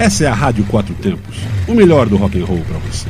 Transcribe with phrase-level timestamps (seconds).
[0.00, 1.36] Essa é a Rádio Quatro Tempos,
[1.68, 3.06] o melhor do rock and roll para você.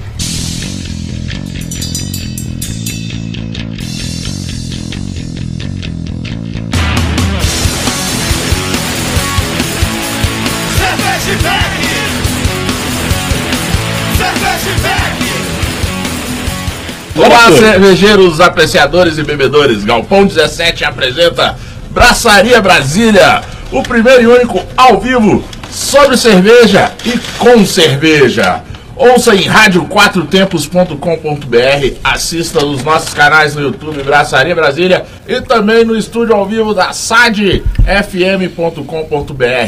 [17.15, 19.85] Olá, cervejeiros, apreciadores e bebedores.
[19.85, 21.57] Galpão 17 apresenta
[21.93, 25.45] Braçaria Brasília, o primeiro e único ao vivo
[25.91, 28.63] sobre cerveja e com cerveja.
[28.95, 36.37] Ouça em radioquatrotempos.com.br, assista os nossos canais no YouTube Braçaria Brasília e também no estúdio
[36.37, 37.65] ao vivo da sadfm.com.br.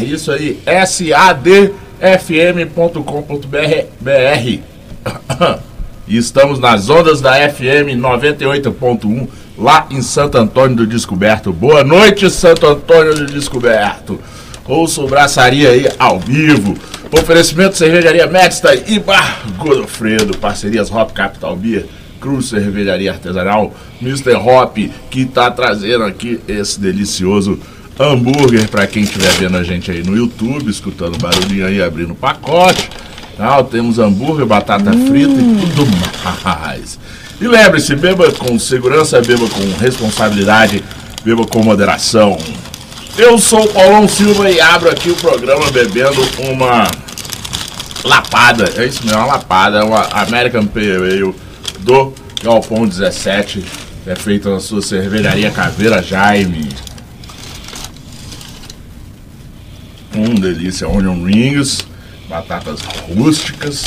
[0.05, 1.73] Isso aí, sadfm.com.br.
[6.07, 11.53] E estamos nas ondas da FM 98.1, lá em Santo Antônio do Descoberto.
[11.53, 14.21] Boa noite, Santo Antônio do Descoberto.
[14.67, 16.77] Ouça o Braçaria aí ao vivo.
[17.11, 20.37] Oferecimento Cervejaria Medstein e Bar Godofredo.
[20.39, 21.87] Parcerias Hop Capital Beer,
[22.21, 24.35] Cruz Cervejaria Artesanal, Mr.
[24.37, 24.77] Hop,
[25.11, 27.59] que está trazendo aqui esse delicioso
[27.99, 32.17] hambúrguer para quem estiver vendo a gente aí no YouTube, escutando barulhinho aí, abrindo o
[32.17, 32.89] pacote.
[33.37, 35.07] Tal, temos hambúrguer, batata hum.
[35.07, 35.87] frita e tudo
[36.45, 36.99] mais.
[37.41, 40.85] E lembre-se, beba com segurança, beba com responsabilidade,
[41.25, 42.39] beba com moderação.
[43.17, 46.91] Eu sou o Paulão Silva e abro aqui o programa bebendo uma
[48.03, 51.35] lapada, é isso mesmo, uma lapada, é uma American Pale Ale
[51.81, 53.63] do Galpão 17,
[54.07, 56.71] é feita na sua cervejaria Caveira Jaime.
[60.17, 61.87] Hum, delícia, onion rings
[62.33, 62.81] batatas
[63.15, 63.85] rústicas.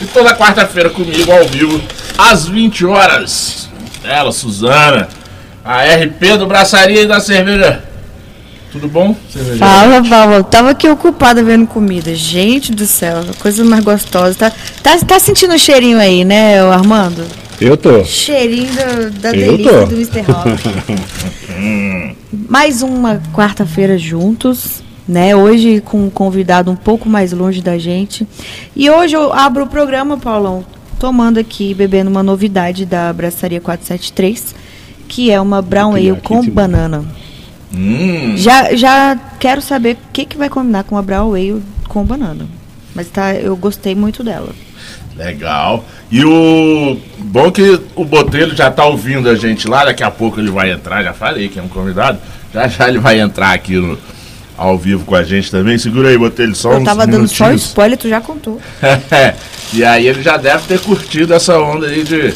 [0.00, 1.82] E toda quarta-feira comigo ao vivo,
[2.16, 3.68] às 20 horas.
[4.04, 5.08] Ela, Suzana,
[5.64, 7.87] a RP do Braçaria e da Cerveja.
[8.70, 9.16] Tudo bom?
[9.30, 9.58] Cerveja?
[9.58, 10.44] Fala, Paulo.
[10.44, 12.14] Tava aqui ocupada vendo comida.
[12.14, 14.34] Gente do céu, coisa mais gostosa.
[14.34, 14.52] Tá,
[14.82, 17.24] tá, tá sentindo o cheirinho aí, né, Armando?
[17.60, 18.04] Eu tô.
[18.04, 19.86] Cheirinho do, da Eu delícia tô.
[19.86, 20.20] do Mr.
[20.30, 20.46] Hop.
[22.48, 25.34] Mais uma quarta-feira juntos né?
[25.34, 28.28] Hoje com um convidado um pouco mais longe da gente.
[28.76, 30.64] E hoje eu abro o programa, Paulão,
[31.00, 34.54] tomando aqui, bebendo uma novidade da Braçaria 473,
[35.08, 37.04] que é uma brown ale com banana.
[37.74, 38.34] Hum.
[38.36, 42.46] Já, já quero saber o que, que vai combinar com a brown ale com banana.
[42.94, 44.50] Mas tá, eu gostei muito dela.
[45.16, 45.84] Legal.
[46.10, 50.40] E o bom que o Botelho já tá ouvindo a gente lá, daqui a pouco
[50.40, 52.18] ele vai entrar, já falei que é um convidado.
[52.54, 53.98] Já já ele vai entrar aqui no,
[54.56, 55.76] ao vivo com a gente também.
[55.76, 58.60] Segura aí, botei ele só Eu tava dando só spoiler, tu já contou.
[59.72, 62.34] e aí ele já deve ter curtido essa onda aí de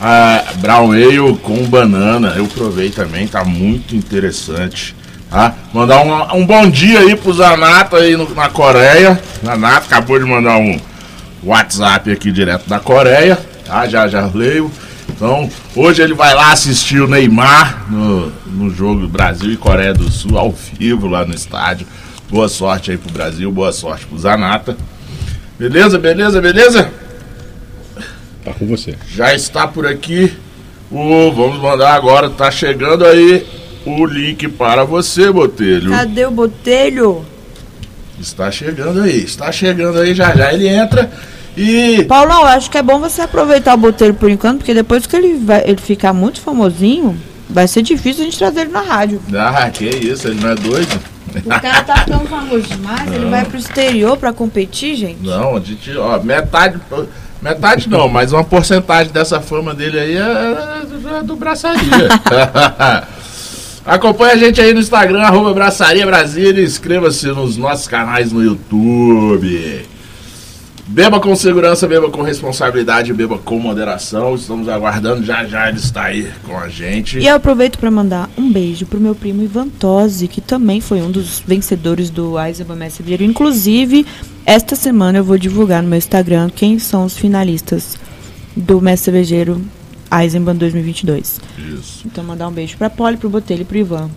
[0.00, 2.34] uh, Brown Ale com banana.
[2.36, 4.94] Eu provei também, tá muito interessante.
[5.30, 5.54] Tá?
[5.74, 9.20] Mandar um, um bom dia aí pro Zanata aí no, na Coreia.
[9.44, 10.80] Zanata acabou de mandar um
[11.42, 13.38] WhatsApp aqui direto da Coreia.
[13.64, 13.86] Tá?
[13.86, 14.70] Já já leio.
[15.08, 20.08] Então, hoje ele vai lá assistir o Neymar no, no jogo Brasil e Coreia do
[20.10, 21.86] Sul, ao vivo lá no estádio.
[22.30, 24.76] Boa sorte aí pro Brasil, boa sorte pro Zanata.
[25.58, 26.92] Beleza, beleza, beleza?
[28.48, 28.94] Tá com você.
[29.14, 30.32] Já está por aqui
[30.90, 31.30] o.
[31.32, 33.46] Vamos mandar agora, tá chegando aí
[33.84, 35.90] o link para você, Botelho.
[35.90, 37.26] Cadê o Botelho?
[38.18, 41.10] Está chegando aí, está chegando aí já já ele entra.
[41.54, 42.04] E.
[42.04, 45.34] Paulão, acho que é bom você aproveitar o boteiro por enquanto, porque depois que ele,
[45.38, 47.20] vai, ele ficar muito famosinho,
[47.50, 49.20] vai ser difícil a gente trazer ele na rádio.
[49.34, 51.00] Ah, que isso, ele não é doido?
[51.44, 53.14] O cara tá tão famoso demais, não.
[53.14, 55.22] ele vai pro exterior pra competir, gente?
[55.22, 56.80] Não, a gente, ó, metade.
[57.40, 62.08] Metade não, mas uma porcentagem dessa fama dele aí é, é, é do braçaria.
[63.86, 69.86] Acompanhe a gente aí no Instagram, arroba Braçaria Brasília, inscreva-se nos nossos canais no YouTube.
[70.90, 74.34] Beba com segurança, beba com responsabilidade, beba com moderação.
[74.34, 77.18] Estamos aguardando, já já ele está aí com a gente.
[77.18, 81.02] E eu aproveito para mandar um beijo pro meu primo Ivan Tosi, que também foi
[81.02, 84.06] um dos vencedores do Eisenbahn Mestre Inclusive,
[84.46, 87.98] esta semana eu vou divulgar no meu Instagram quem são os finalistas
[88.56, 89.60] do Mestre Cervejeiro
[90.10, 91.38] Eisenbahn 2022.
[91.78, 92.06] Isso.
[92.06, 94.10] Então mandar um beijo para Poli, pro Botelho e pro Ivan.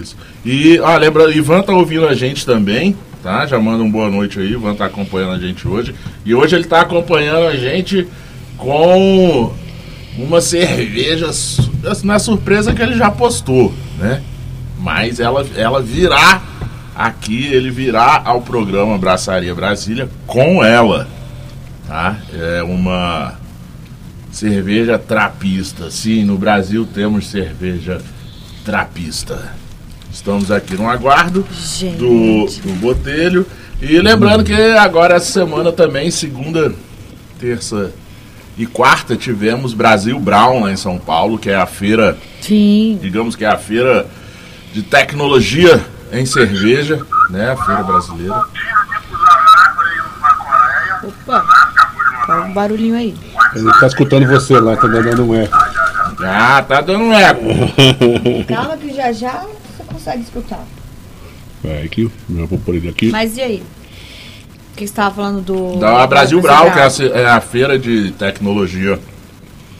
[0.00, 0.16] Isso.
[0.46, 3.46] E, ah, lembra, Ivan tá ouvindo a gente também tá?
[3.46, 5.94] Já manda um boa noite aí, Ivan tá acompanhando a gente hoje.
[6.24, 8.06] E hoje ele tá acompanhando a gente
[8.56, 9.52] com
[10.18, 11.30] uma cerveja,
[12.02, 14.22] na surpresa que ele já postou, né?
[14.78, 16.42] Mas ela, ela virá
[16.94, 21.08] aqui, ele virá ao programa Braçaria Brasília com ela,
[21.86, 22.18] tá?
[22.34, 23.34] É uma
[24.30, 25.90] cerveja trapista.
[25.90, 28.00] Sim, no Brasil temos cerveja
[28.64, 29.54] trapista.
[30.12, 31.44] Estamos aqui no aguardo
[31.98, 33.46] do, do Botelho.
[33.80, 36.72] E lembrando que agora essa semana também, segunda,
[37.40, 37.90] terça
[38.58, 42.16] e quarta, tivemos Brasil Brown lá em São Paulo, que é a feira.
[42.42, 42.98] Sim.
[43.00, 44.06] Digamos que é a feira
[44.72, 45.80] de tecnologia
[46.12, 47.00] em cerveja,
[47.30, 47.50] né?
[47.50, 48.42] A feira brasileira.
[51.02, 51.44] Opa!
[52.26, 53.14] Tá um barulhinho aí.
[53.56, 55.56] Ele tá escutando você lá, tá dando um eco.
[56.24, 57.42] Ah, tá dando um eco.
[58.46, 59.42] Calma que já já
[60.02, 60.64] consegue escutar.
[61.62, 63.10] Vai aqui, eu vou pôr ele aqui.
[63.10, 63.62] Mas e aí?
[64.72, 65.78] O que você estava falando do.
[65.78, 68.98] Da Brasil Brau, que é a, é a, feira de tecnologia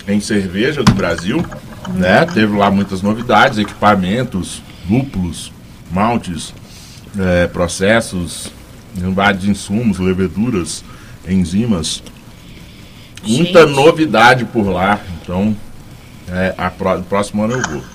[0.06, 1.38] em cerveja do Brasil.
[1.38, 1.94] Uhum.
[1.94, 2.24] Né?
[2.26, 5.52] Teve lá muitas novidades, equipamentos, lúpulos,
[5.90, 6.54] maltes,
[7.19, 8.52] é, processos,
[8.94, 10.84] vários insumos, leveduras,
[11.26, 12.02] enzimas.
[13.24, 13.42] Gente.
[13.42, 15.00] Muita novidade por lá.
[15.20, 15.56] Então,
[16.28, 17.92] é, a, o próximo ano eu vou.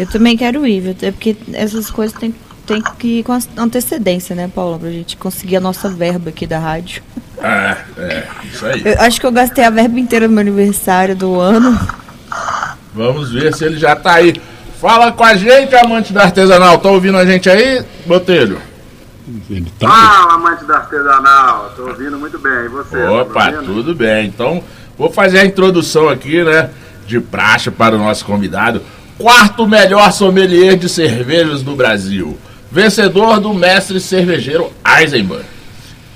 [0.00, 2.34] Eu também quero ir, até porque essas coisas tem,
[2.66, 4.78] tem que ir com antecedência, né, Paula?
[4.78, 7.02] Pra gente conseguir a nossa verba aqui da rádio.
[7.40, 8.82] É, é, isso aí.
[8.84, 11.78] Eu acho que eu gastei a verba inteira no meu aniversário do ano.
[12.94, 14.34] Vamos ver se ele já tá aí.
[14.80, 16.78] Fala com a gente, amante da artesanal.
[16.78, 18.60] Tá ouvindo a gente aí, Botelho?
[19.78, 19.88] Tá...
[19.88, 21.72] Fala, amante da artesanal.
[21.76, 22.64] Tô ouvindo muito bem.
[22.64, 22.96] E você?
[22.96, 24.26] Tá Opa, tá tudo bem.
[24.26, 24.62] Então,
[24.96, 26.70] vou fazer a introdução aqui, né?
[27.06, 28.82] De praxe para o nosso convidado.
[29.18, 32.38] Quarto melhor sommelier de cervejas do Brasil.
[32.70, 35.42] Vencedor do mestre cervejeiro Eisenbahn.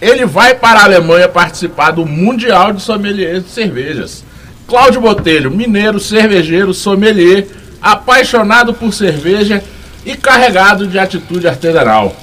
[0.01, 4.25] Ele vai para a Alemanha participar do Mundial de Sommeliers de Cervejas.
[4.69, 7.49] Cláudio Botelho, mineiro, cervejeiro, sommelier
[7.81, 9.65] apaixonado por cerveja
[10.07, 12.15] e carregado de atitude artesanal.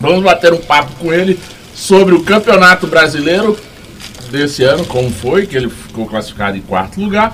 [0.00, 1.38] Vamos bater um papo com ele
[1.72, 3.56] sobre o Campeonato Brasileiro
[4.28, 7.32] desse ano, como foi, que ele ficou classificado em quarto lugar,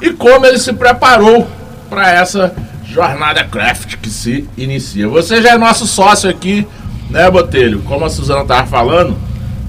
[0.00, 1.46] e como ele se preparou
[1.88, 2.54] para essa
[2.86, 5.08] jornada craft que se inicia.
[5.08, 6.66] Você já é nosso sócio aqui,
[7.10, 7.80] né, Botelho?
[7.82, 9.16] Como a Suzana estava falando,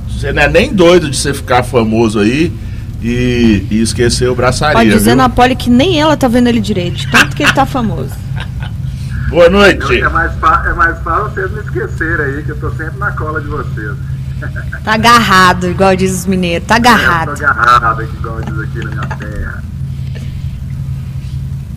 [0.09, 2.53] você não é nem doido de você ficar famoso aí
[3.01, 4.75] e, e esquecer o braçaria.
[4.75, 7.65] Pode dizer na Poli que nem ela tá vendo ele direito, tanto que ele tá
[7.65, 8.11] famoso.
[9.29, 10.01] Boa noite.
[10.01, 10.31] É mais,
[10.65, 13.95] é mais fácil vocês me esquecerem aí, que eu tô sempre na cola de vocês.
[14.83, 17.31] Tá agarrado, igual diz os mineiros, tá agarrado.
[17.31, 19.63] É, tô agarrado, igual diz aqui na minha terra.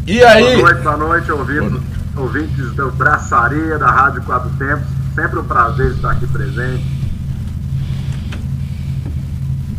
[0.09, 0.57] E aí?
[0.57, 1.81] Boa noite, boa noite, ouvintes,
[2.17, 4.87] ouvintes do Braçaria, da Rádio Quatro Tempos.
[5.15, 6.83] Sempre um prazer estar aqui presente.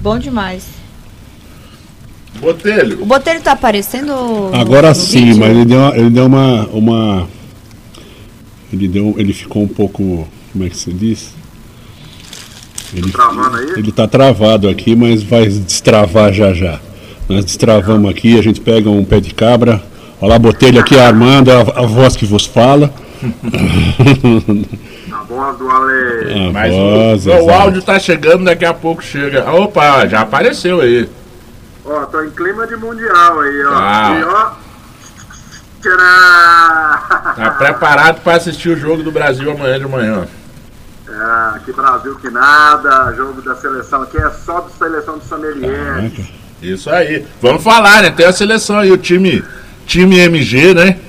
[0.03, 0.67] Bom demais.
[2.39, 3.01] Botelho.
[3.01, 4.13] O Botelho tá aparecendo.
[4.53, 5.39] Agora sim, vídeo?
[5.39, 7.27] mas ele deu, uma, ele deu uma, uma.
[8.71, 9.15] Ele deu.
[9.17, 10.27] Ele ficou um pouco.
[10.53, 11.33] Como é que se diz?
[12.93, 13.11] Ele,
[13.77, 16.79] ele tá travado aqui, mas vai destravar já já.
[17.27, 19.88] Nós destravamos aqui, a gente pega um pé de cabra.
[20.21, 22.93] Olha lá, Botelho aqui Armando, a, a voz que vos fala.
[25.11, 26.49] a voz do Ale.
[26.49, 29.49] A mas voz, o, o áudio tá chegando, daqui a pouco chega.
[29.51, 31.09] Opa, já apareceu aí.
[31.85, 33.73] Ó, tô em clima de mundial aí, ó.
[33.73, 34.19] Ah.
[34.19, 34.51] E ó.
[35.81, 37.35] Tcharam!
[37.35, 40.27] Tá preparado para assistir o jogo do Brasil amanhã de manhã.
[41.07, 46.11] É, que Brasil que nada, jogo da seleção aqui é só de seleção de sommelier.
[46.61, 47.25] Isso aí.
[47.41, 48.11] Vamos falar, né?
[48.11, 49.43] Tem a seleção aí, o time,
[49.89, 50.99] time MG, né?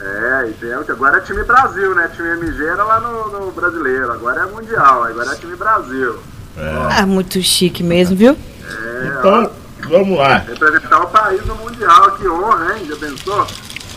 [0.00, 2.08] É, e tem, agora é time Brasil, né?
[2.14, 6.16] Time MG era lá no, no brasileiro, agora é mundial, agora é time Brasil.
[6.56, 8.36] É, é muito chique mesmo, viu?
[8.64, 9.62] É, então, ó.
[9.88, 10.38] Vamos lá.
[10.38, 12.86] Representar o país no Mundial, que honra, hein?
[12.88, 13.46] Já pensou?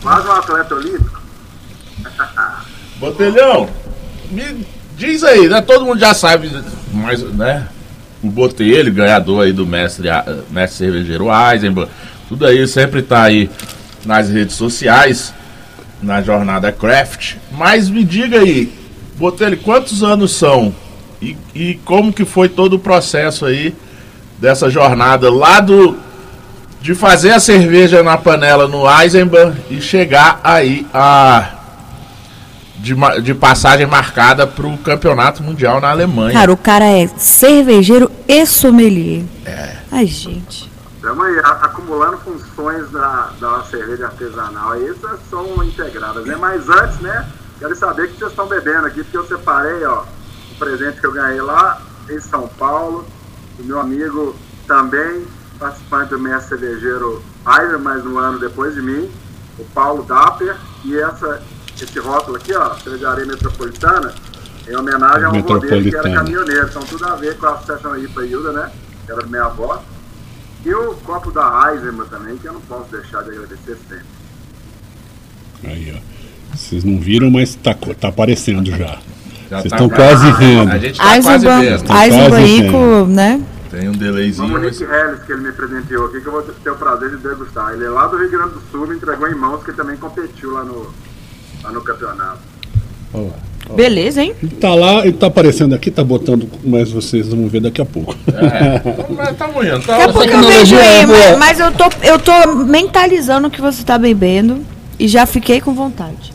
[0.01, 1.21] Quase um atleta olímpico.
[2.97, 3.69] Botelhão,
[4.31, 4.65] me
[4.97, 5.61] diz aí, né?
[5.61, 6.51] Todo mundo já sabe,
[6.91, 7.67] mas, né?
[8.23, 10.09] O Botelho, ganhador aí do mestre,
[10.49, 11.87] mestre cervejeiro Eisenbahn,
[12.27, 13.47] tudo aí sempre tá aí
[14.05, 15.33] nas redes sociais,
[16.01, 17.35] na jornada Craft.
[17.51, 18.71] Mas me diga aí,
[19.17, 20.73] Botelho, quantos anos são?
[21.21, 23.73] E, e como que foi todo o processo aí
[24.39, 25.97] dessa jornada lá do
[26.81, 31.55] de fazer a cerveja na panela no Eisenbahn e chegar aí a
[32.77, 32.93] de,
[33.23, 36.33] de passagem marcada para o campeonato mundial na Alemanha.
[36.33, 39.23] Cara, o cara é cervejeiro e sommelier.
[39.43, 39.77] É.
[39.91, 40.69] Ai, gente.
[41.05, 44.71] Estamos aí acumulando funções da, da cerveja artesanal.
[44.71, 46.35] Aí essas são integradas, né?
[46.35, 47.31] Mas antes, né?
[47.59, 50.01] Quero saber o que vocês estão bebendo aqui, porque eu separei, ó,
[50.51, 53.05] o presente que eu ganhei lá em São Paulo
[53.59, 54.35] o meu amigo
[54.65, 55.27] também
[55.59, 59.09] participante do mestre cervejeiro Ailer, mais um ano depois de mim,
[59.59, 61.39] o Paulo Dapper, e essa,
[61.79, 64.11] esse rótulo aqui, ó, Cervejaria Metropolitana,
[64.67, 67.95] em homenagem a um dele que era caminhoneiro, então tudo a ver com a Associação
[67.95, 68.71] IPA Hilda, né,
[69.05, 69.81] que era minha avó,
[70.65, 74.05] e o copo da Eisenman também, que eu não posso deixar de agradecer sempre.
[75.63, 76.15] Aí, ó.
[76.55, 78.99] Vocês não viram, mas tá, tá aparecendo já.
[79.49, 80.71] Vocês estão tá quase vendo.
[80.71, 81.93] A gente tá quase vendo.
[81.93, 83.45] Eisenbahn, né?
[83.69, 84.47] Tem um delayzinho.
[84.47, 85.23] O Monique mas...
[85.23, 87.73] que ele me presenteou aqui, que eu vou ter o prazer de degustar.
[87.73, 89.97] Ele é lá do Rio Grande do Sul, me entregou em mãos, que ele também
[89.97, 90.93] competiu lá no,
[91.61, 92.39] lá no campeonato.
[93.13, 93.54] Olha lá.
[93.73, 94.35] Beleza, hein?
[94.41, 97.85] Ele tá lá, ele tá aparecendo aqui, tá botando, mas vocês vão ver daqui a
[97.85, 98.15] pouco.
[98.27, 99.81] É, tá moendo.
[99.85, 103.51] Tá, daqui a pouco eu vejo aí, mas, mas, eu, tô, eu tô mentalizando o
[103.51, 104.63] que você tá bebendo
[104.99, 106.33] e já fiquei com vontade.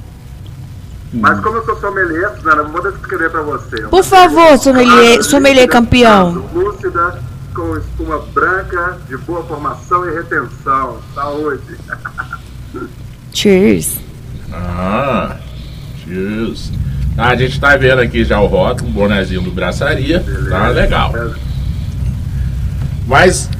[1.12, 3.82] Mas como eu sou sommelier, Suzana, vou descrever para você.
[3.82, 6.44] Por favor, sommelier, sommelier campeão.
[6.54, 7.20] Lúcida,
[7.54, 10.98] com espuma branca, de boa formação e retenção.
[11.14, 11.76] Saúde.
[13.32, 13.98] Cheers.
[14.52, 15.36] Ah,
[16.04, 16.72] cheers.
[17.16, 20.24] Ah, a gente tá vendo aqui já o rótulo, o bonezinho do Braçaria.
[20.48, 21.14] Tá legal.
[23.06, 23.50] Mas,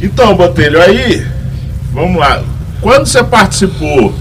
[0.00, 1.26] então, Botelho, aí,
[1.92, 2.42] vamos lá.
[2.80, 4.14] Quando você participou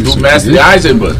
[0.00, 1.16] do mestre Eisenbahn,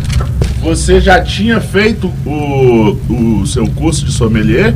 [0.63, 4.75] você já tinha feito o, o seu curso de sommelier?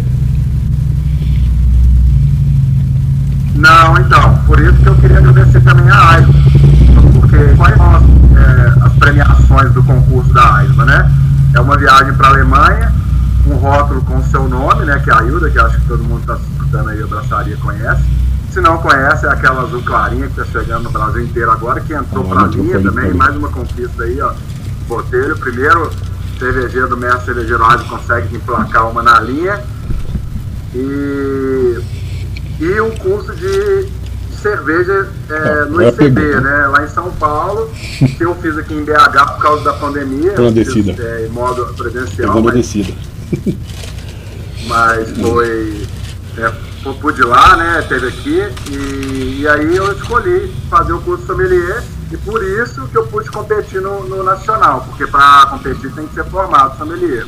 [3.54, 8.02] Não, então, por isso que eu queria agradecer também a Eisenbahn, porque quais são as,
[8.02, 11.12] é, as premiações do concurso da Eisenbahn, né?
[11.54, 12.92] É uma viagem para a Alemanha,
[13.46, 16.02] um rótulo com o seu nome, né, que é a Hilda, que acho que todo
[16.02, 18.02] mundo está escutando aí, a braçaria conhece.
[18.50, 21.94] Se não conhece, é aquela azul clarinha que está chegando no Brasil inteiro agora, que
[21.94, 24.32] entrou para a linha também, mais uma conquista aí, ó.
[24.86, 25.90] Botelho, primeiro
[26.38, 29.62] cervejeiro do mestre cervejeiro Ave consegue emplacar uma na linha.
[30.74, 31.78] E,
[32.60, 33.88] e um curso de
[34.42, 36.66] cerveja é, ah, no ICB, né?
[36.66, 37.70] Lá em São Paulo,
[38.18, 40.32] que eu fiz aqui em BH por causa da pandemia.
[40.32, 40.94] Clandestina.
[40.98, 42.42] É, em modo presencial.
[42.42, 42.92] Mas, descida.
[44.66, 45.86] mas foi.
[46.36, 46.52] É,
[47.00, 47.82] pude lá, né?
[47.88, 48.42] Teve aqui.
[48.70, 51.82] E, e, aí eu escolhi fazer o curso sommelier.
[52.10, 56.12] E por isso que eu pude competir no, no nacional, porque para competir tem que
[56.12, 57.24] ser formado sommelier.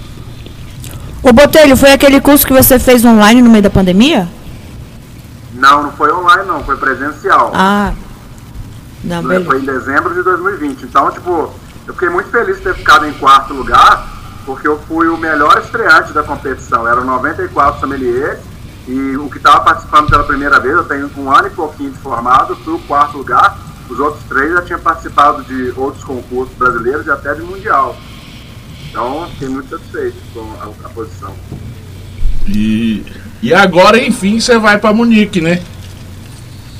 [1.22, 4.28] O Botelho, foi aquele curso que você fez online no meio da pandemia?
[5.64, 7.50] Não, não foi online não, foi presencial.
[7.54, 7.94] Ah.
[9.02, 9.46] Não, beleza.
[9.46, 10.82] Foi em dezembro de 2020.
[10.82, 11.50] Então, tipo,
[11.86, 14.06] eu fiquei muito feliz de ter ficado em quarto lugar,
[14.44, 16.86] porque eu fui o melhor estreante da competição.
[16.86, 18.38] Eram 94 sommeliers
[18.86, 21.98] e o que estava participando pela primeira vez, eu tenho um ano e pouquinho de
[21.98, 23.58] formado, fui o quarto lugar.
[23.88, 27.96] Os outros três já tinham participado de outros concursos brasileiros e até de mundial.
[28.90, 31.34] Então, fiquei muito satisfeito com a, a posição.
[32.46, 33.04] E
[33.44, 35.62] e agora, enfim, você vai para Munique, né?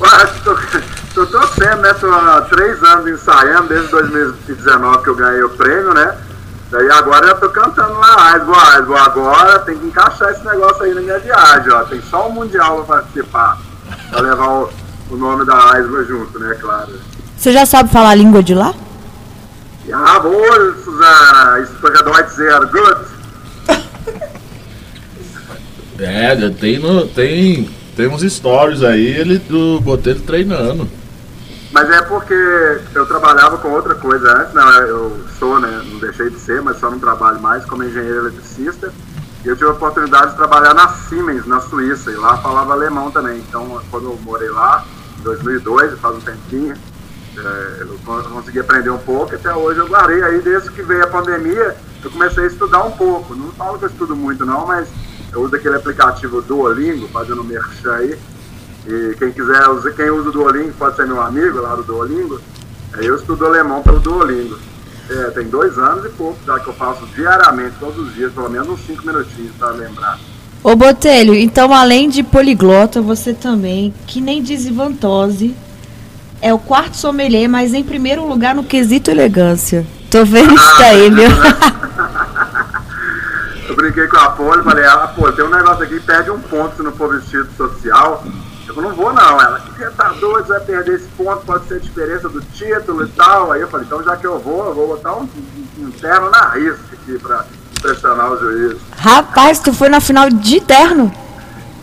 [0.02, 0.56] Ah, tô,
[1.14, 1.92] tô torcendo, né?
[1.92, 6.16] Tô há três anos ensaiando, desde 2019 que eu ganhei o prêmio, né?
[6.70, 10.94] Daí agora eu tô cantando lá, Aisbo, Aisbo, agora tem que encaixar esse negócio aí
[10.94, 11.84] na minha viagem, ó.
[11.84, 13.58] Tem só o Mundial pra participar,
[14.08, 14.70] pra levar o,
[15.10, 16.88] o nome da Aisbo junto, né, claro.
[17.36, 18.72] Você já sabe falar a língua de lá?
[19.86, 23.13] Jawohl, Susana, spreche Deutsch sehr gut.
[25.98, 30.88] É, tem, no, tem, tem uns stories aí, ele do Botelho treinando.
[31.72, 32.34] Mas é porque
[32.94, 36.78] eu trabalhava com outra coisa antes, não, eu sou, né, não deixei de ser, mas
[36.78, 38.92] só não trabalho mais como engenheiro eletricista.
[39.44, 43.10] E eu tive a oportunidade de trabalhar na Siemens, na Suíça, e lá falava alemão
[43.10, 43.38] também.
[43.38, 44.84] Então, quando eu morei lá,
[45.18, 46.74] em 2002, faz um tempinho,
[47.36, 47.98] é, eu
[48.30, 50.22] consegui aprender um pouco, até hoje eu guardei.
[50.22, 53.34] Aí, desde que veio a pandemia, eu comecei a estudar um pouco.
[53.34, 54.88] Não falo que eu estudo muito, não, mas
[55.34, 58.16] eu uso aquele aplicativo Duolingo, fazendo merchan aí.
[58.86, 59.62] E quem quiser,
[59.96, 62.40] quem usa o Duolingo pode ser meu amigo lá do Duolingo.
[62.96, 64.56] Eu estudo alemão pelo Duolingo.
[65.10, 68.48] É, tem dois anos e pouco já que eu faço diariamente, todos os dias, pelo
[68.48, 70.18] menos uns cinco minutinhos para lembrar.
[70.62, 75.54] Ô Botelho, então além de poliglota, você também, que nem desvantose,
[76.40, 79.84] é o quarto sommelier, mas em primeiro lugar no quesito elegância.
[80.10, 81.28] Tô vendo ah, isso daí, meu.
[83.68, 86.76] Eu brinquei com a Poli, falei, ah, pô, tem um negócio aqui, perde um ponto
[86.76, 88.22] se não for vestido social.
[88.68, 89.40] Eu não vou não.
[89.40, 93.08] Ela, que tá doido, vai perder esse ponto, pode ser a diferença do título e
[93.08, 93.52] tal.
[93.52, 95.28] Aí eu falei, então já que eu vou, eu vou botar um,
[95.78, 97.44] um, terno na risca aqui pra
[97.78, 98.78] impressionar o juiz.
[98.96, 101.12] Rapaz, tu foi na final de terno?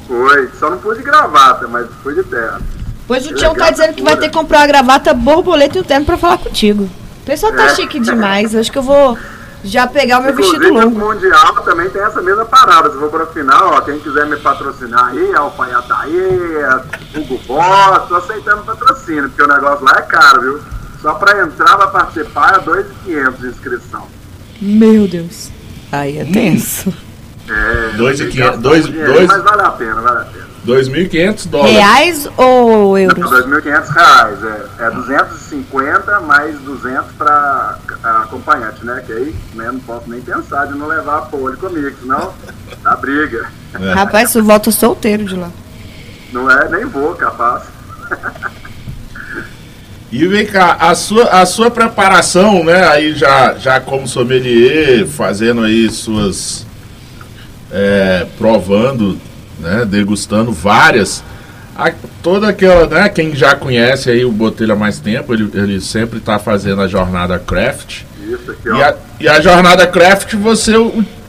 [0.07, 2.61] Foi, só não pude gravata, mas fui de terno.
[3.07, 5.83] Pois o Tião tá dizendo que vai ter que comprar uma gravata, borboleta e o
[5.83, 6.83] terno pra falar contigo.
[6.83, 7.75] O pessoal tá é.
[7.75, 9.17] chique demais, acho que eu vou
[9.63, 11.05] já pegar o meu Inclusive, vestido longo.
[11.05, 12.91] O Mundial também tem essa mesma parada.
[12.91, 16.17] Se for para final, ó, quem quiser me patrocinar aí, Alfaiataí,
[17.15, 20.61] Hugo Boss, tô aceitando patrocínio, porque o negócio lá é caro, viu?
[21.01, 24.07] Só para entrar, para participar, é 2.500 de inscrição.
[24.61, 25.49] Meu Deus.
[25.91, 26.93] Aí é tenso.
[27.49, 30.50] É, 2.500, dois, dois, mas vale a pena, vale a pena.
[30.65, 31.75] 2.500 dólares.
[31.75, 33.31] Reais ou euros?
[33.31, 39.03] 2.500 reais, é, é 250 mais 200 para acompanhante, né?
[39.05, 42.33] Que aí né, não posso nem pensar de não levar a pole comigo, senão
[42.83, 43.49] dá briga.
[43.79, 43.93] É.
[43.93, 45.49] Rapaz, você volta solteiro de lá.
[46.31, 47.63] Não é, nem vou, capaz.
[50.11, 55.61] E vem cá, a sua, a sua preparação, né, aí já, já como sommelier, fazendo
[55.61, 56.67] aí suas.
[57.71, 59.17] É, provando,
[59.61, 61.23] né, degustando várias.
[61.77, 61.91] A,
[62.21, 66.17] toda aquela, né, quem já conhece aí o Botelho há mais tempo, ele, ele sempre
[66.17, 68.03] está fazendo a jornada craft.
[68.21, 70.73] Isso aqui, e, a, e a jornada craft você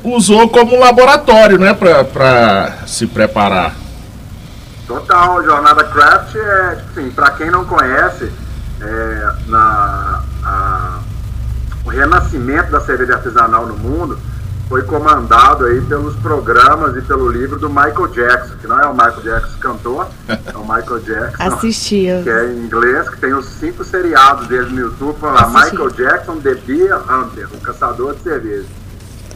[0.03, 3.75] usou como laboratório, né, para se preparar.
[4.87, 8.31] Total, jornada craft é, tipo assim, para quem não conhece,
[8.81, 10.99] é, na, a,
[11.85, 14.19] o renascimento da cerveja artesanal no mundo
[14.73, 18.95] foi comandado aí pelos programas e pelo livro do Michael Jackson, que não é o
[18.95, 21.43] Michael Jackson cantor, é o Michael Jackson.
[21.43, 22.23] Assistia.
[22.23, 26.37] Que é em inglês, que tem os cinco seriados dele no YouTube, lá, Michael Jackson
[26.41, 28.67] The Beer Hunter, o caçador de cerveja.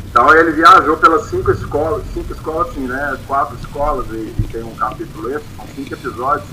[0.09, 3.19] Então ele viajou pelas cinco escolas, cinco escolas assim, né?
[3.27, 6.49] Quatro escolas e, e tem um capítulo esse, são cinco episódios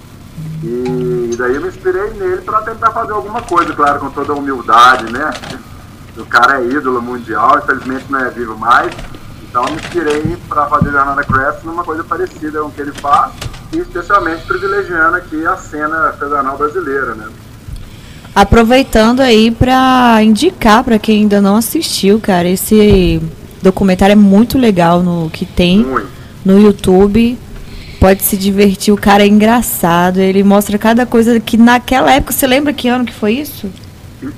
[0.62, 4.36] e daí eu me inspirei nele para tentar fazer alguma coisa, claro, com toda a
[4.36, 5.32] humildade, né?
[6.18, 8.94] O cara é ídolo mundial, infelizmente não é vivo mais.
[9.50, 13.34] Então me inspirei para fazer Jornada Craft numa coisa parecida com o que ele faz,
[13.72, 17.28] e especialmente privilegiando aqui a cena artesanal brasileira, né?
[18.36, 23.22] Aproveitando aí para indicar para quem ainda não assistiu, cara, esse
[23.62, 26.08] documentário é muito legal no que tem muito.
[26.44, 27.38] no YouTube
[28.00, 32.46] pode se divertir, o cara é engraçado, ele mostra cada coisa que naquela época, você
[32.46, 33.70] lembra que ano que foi isso?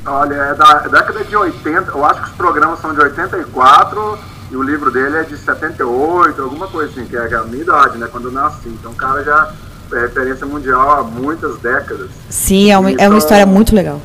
[0.06, 4.20] Olha, é da década de 80, eu acho que os programas são de 84
[4.52, 7.98] e o livro dele é de 78, alguma coisa assim, que é a minha idade,
[7.98, 8.68] né, quando eu nasci.
[8.70, 9.52] Então o cara já
[9.94, 12.10] é referência mundial há muitas décadas.
[12.30, 14.02] Sim, é uma, é uma história muito legal.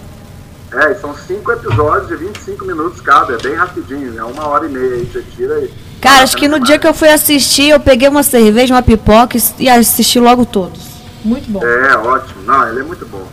[0.72, 4.68] É, são cinco episódios de 25 minutos cada, é bem rapidinho, é uma hora e
[4.68, 5.72] meia aí, você tira aí.
[6.00, 9.36] Cara, acho que no dia que eu fui assistir, eu peguei uma cerveja, uma pipoca
[9.58, 10.80] e assisti logo todos.
[11.24, 11.62] Muito bom.
[11.62, 12.42] É, ótimo.
[12.44, 13.26] Não, ele é muito bom.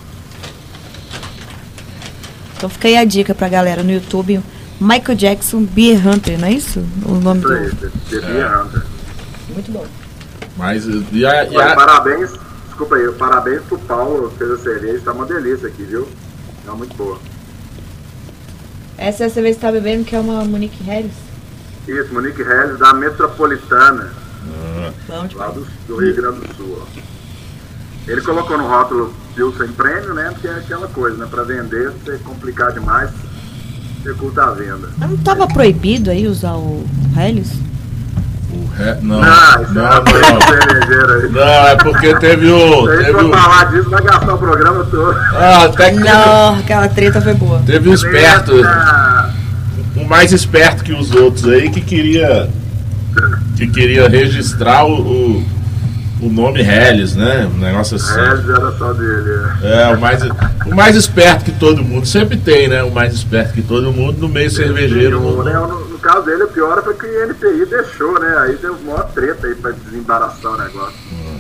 [2.57, 4.41] Então fica aí a dica pra galera no YouTube.
[4.81, 6.83] Michael Jackson Beer Hunter, não é isso?
[7.05, 7.91] O nome isso aí, do...
[8.09, 8.61] Beer é.
[8.61, 8.83] Hunter.
[9.53, 9.85] Muito bom.
[10.57, 11.75] Mas, e a, e a...
[11.75, 12.31] Parabéns,
[12.65, 16.07] desculpa aí, parabéns pro Paulo, fez a cerveja, tá uma delícia aqui, viu?
[16.65, 17.19] Tá muito boa.
[18.97, 21.11] Essa é a cerveja que você tá bebendo, que é uma Monique Harris?
[21.87, 24.11] Isso, Monique Helles, da Metropolitana,
[24.51, 25.27] ah.
[25.35, 26.81] lá do, do, Rio Grande do Sul.
[26.81, 27.01] Ó.
[28.07, 30.31] Ele colocou no rótulo Pilsen Prêmio, né?
[30.33, 31.27] Porque é aquela coisa, né?
[31.29, 33.11] Para vender, se é complicar demais,
[33.97, 34.89] dificulta a venda.
[34.97, 36.83] Não estava proibido aí usar o
[37.15, 37.53] Helles?
[38.51, 39.03] O.
[39.03, 41.29] Não, não, não, não.
[41.31, 42.85] não, é porque teve o.
[42.87, 45.17] Se a gente for falar disso, vai gastar o programa todo.
[45.35, 47.61] Ah, até que Não, aquela treta foi boa.
[47.65, 48.53] Teve um esperto
[49.95, 52.49] um mais esperto que os outros aí que queria
[53.55, 55.45] que queria registrar o, o,
[56.21, 57.49] o nome Helles, né?
[57.53, 58.19] Um negócio assim.
[58.19, 59.29] Helles era só dele.
[59.61, 62.05] É, é o mais, o mais esperto que todo mundo.
[62.05, 62.83] Sempre tem, né?
[62.83, 65.19] O mais esperto que todo mundo no meio cervejeiro.
[65.19, 65.53] No, né?
[65.53, 68.37] no, no, caso dele, o pior foi que o NPI deixou, né?
[68.39, 70.95] Aí deu uma treta aí pra desembaraçar o negócio.
[71.11, 71.37] Hum.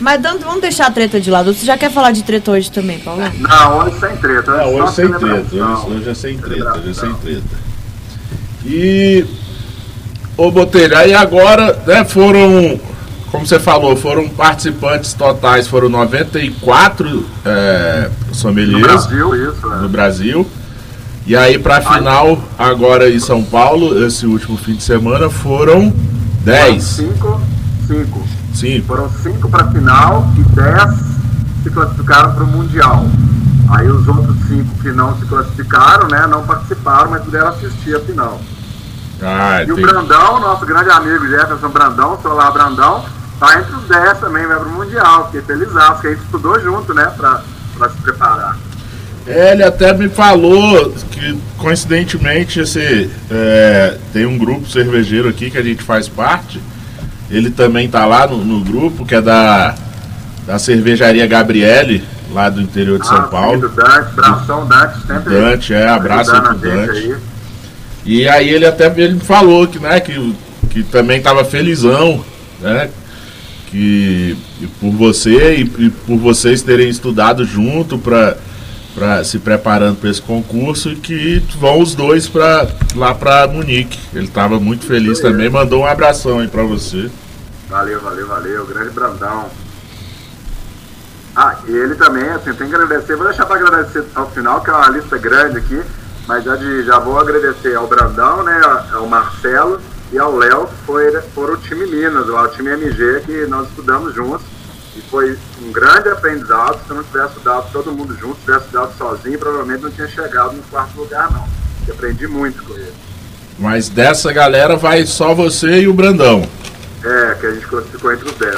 [0.00, 1.52] Mas vamos deixar a treta de lado.
[1.52, 3.22] Você já quer falar de treta hoje também, Paulo?
[3.38, 4.56] Não, hoje sem treta.
[4.56, 5.56] Não, hoje sem treta.
[5.56, 6.78] Hoje, hoje é sem treta.
[6.78, 7.70] Hoje é sem treta.
[8.64, 9.26] E.
[10.36, 12.80] Ô Botelho, aí agora, né, foram.
[13.30, 18.80] Como você falou, foram participantes totais, foram 94 é, sommeliers.
[18.80, 19.76] No Brasil, isso, né?
[19.76, 20.46] No Brasil.
[21.26, 25.94] E aí, pra final, agora em São Paulo, esse último fim de semana, foram
[26.44, 26.82] 10.
[26.82, 27.40] 5,
[27.86, 28.40] 5.
[28.54, 28.82] Sim.
[28.82, 30.94] Foram cinco para a final e dez
[31.62, 33.04] se classificaram para o Mundial.
[33.70, 38.00] Aí os outros cinco que não se classificaram, né, não participaram, mas puderam assistir a
[38.00, 38.40] final.
[39.22, 43.04] Ah, e o Brandão, nosso grande amigo Jefferson Brandão, Solar Brandão,
[43.40, 45.26] tá entre os dez também, vai para o Mundial.
[45.26, 48.56] Fiquei feliz, que a gente estudou junto, né, para se preparar.
[49.26, 55.58] É, ele até me falou que, coincidentemente, esse, é, tem um grupo cervejeiro aqui que
[55.58, 56.60] a gente faz parte,
[57.30, 59.74] ele também tá lá no, no grupo, que é da,
[60.46, 63.60] da cervejaria Gabriele, lá do interior de São ah, Paulo.
[63.60, 65.34] do Dante, bração Dante, sempre.
[65.34, 66.90] Dante, é, abraço pro Dante.
[66.90, 67.16] Aí.
[68.04, 70.34] E aí ele até ele falou que, né, que,
[70.70, 72.24] que também estava felizão,
[72.60, 72.90] né?
[73.70, 74.36] Que
[74.80, 78.36] por você e, e, por vocês terem estudado junto para
[78.94, 83.98] pra, se preparando para esse concurso e que vão os dois pra, lá para Munique.
[84.12, 87.10] Ele estava muito feliz também, mandou um abração aí para você.
[87.68, 89.48] Valeu, valeu, valeu, grande Brandão.
[91.36, 94.70] Ah, e ele também, assim, tem que agradecer, vou deixar para agradecer ao final, que
[94.70, 95.80] é uma lista grande aqui,
[96.26, 98.60] mas já, de, já vou agradecer ao Brandão, né,
[98.92, 99.80] ao Marcelo
[100.12, 104.14] e ao Léo, que foi, foram o time Minas, o time MG, que nós estudamos
[104.14, 104.42] juntos.
[104.96, 106.80] E foi um grande aprendizado.
[106.84, 110.52] Se eu não tivesse estudado todo mundo junto, tivesse estudado sozinho, provavelmente não tinha chegado
[110.52, 111.46] no quarto lugar, não.
[111.86, 112.92] Eu aprendi muito com ele.
[113.58, 116.48] Mas dessa galera vai só você e o Brandão.
[117.04, 118.56] É, que a gente classificou entre os 10.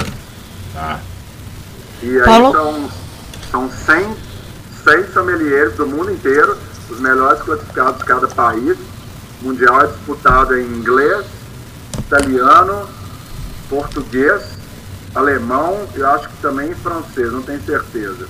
[0.72, 1.00] Tá.
[2.02, 2.52] E aí Paulo?
[2.52, 2.90] são,
[3.50, 4.16] são 100,
[4.84, 6.56] 100 sommeliers do mundo inteiro,
[6.88, 8.76] os melhores classificados de cada país.
[9.40, 11.26] O mundial é disputado em inglês,
[11.98, 12.88] italiano,
[13.68, 14.62] português
[15.14, 18.26] alemão e acho que também francês, não tenho certeza.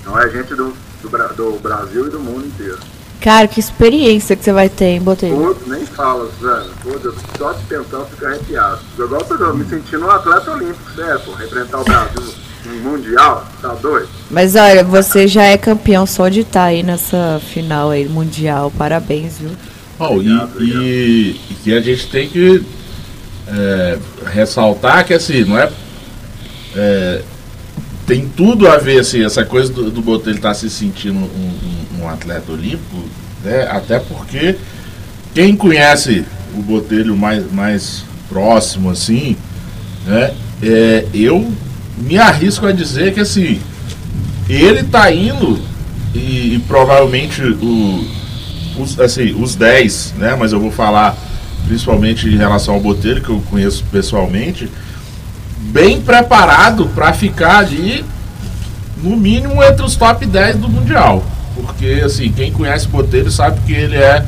[0.00, 2.78] Então é gente do, do, do, Brasil e do mundo inteiro.
[3.20, 5.56] Cara, que experiência que você vai ter, hein, Botelho?
[5.66, 6.70] nem fala, Suzana.
[7.38, 8.80] só de pensar fica arrepiado.
[8.98, 11.32] Igual eu tô me sentindo um atleta olímpico, certo?
[11.32, 12.34] Representar o Brasil
[12.66, 14.08] no Mundial, tá doido?
[14.28, 18.72] Mas olha, você já é campeão só de estar tá aí nessa final aí, Mundial.
[18.76, 19.50] Parabéns, viu?
[20.04, 22.60] Oh, obrigado, e, e, e a gente tem que
[23.46, 23.98] é,
[24.32, 25.70] ressaltar que assim, não é,
[26.74, 27.22] é,
[28.04, 31.22] Tem tudo a ver, assim, essa coisa do, do Botelho estar tá se sentindo um,
[31.22, 33.04] um, um, atleta olímpico,
[33.44, 33.68] né?
[33.70, 34.56] Até porque
[35.32, 39.36] quem conhece o Botelho mais, mais próximo, assim,
[40.04, 40.34] né?
[40.60, 41.48] É, eu
[41.96, 43.60] me arrisco a dizer que assim,
[44.48, 45.60] ele tá indo
[46.12, 48.04] e, e provavelmente o,
[48.78, 50.36] os, assim, os 10, né?
[50.38, 51.16] Mas eu vou falar
[51.66, 54.68] principalmente em relação ao Botelho, que eu conheço pessoalmente,
[55.70, 58.04] bem preparado para ficar ali,
[59.02, 61.24] no mínimo, entre os top 10 do Mundial.
[61.54, 64.24] Porque, assim, quem conhece o Botelho sabe que ele é,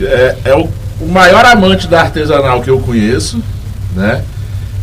[0.00, 0.68] é, é o,
[1.00, 3.42] o, maior amante da artesanal que eu conheço,
[3.94, 4.22] né?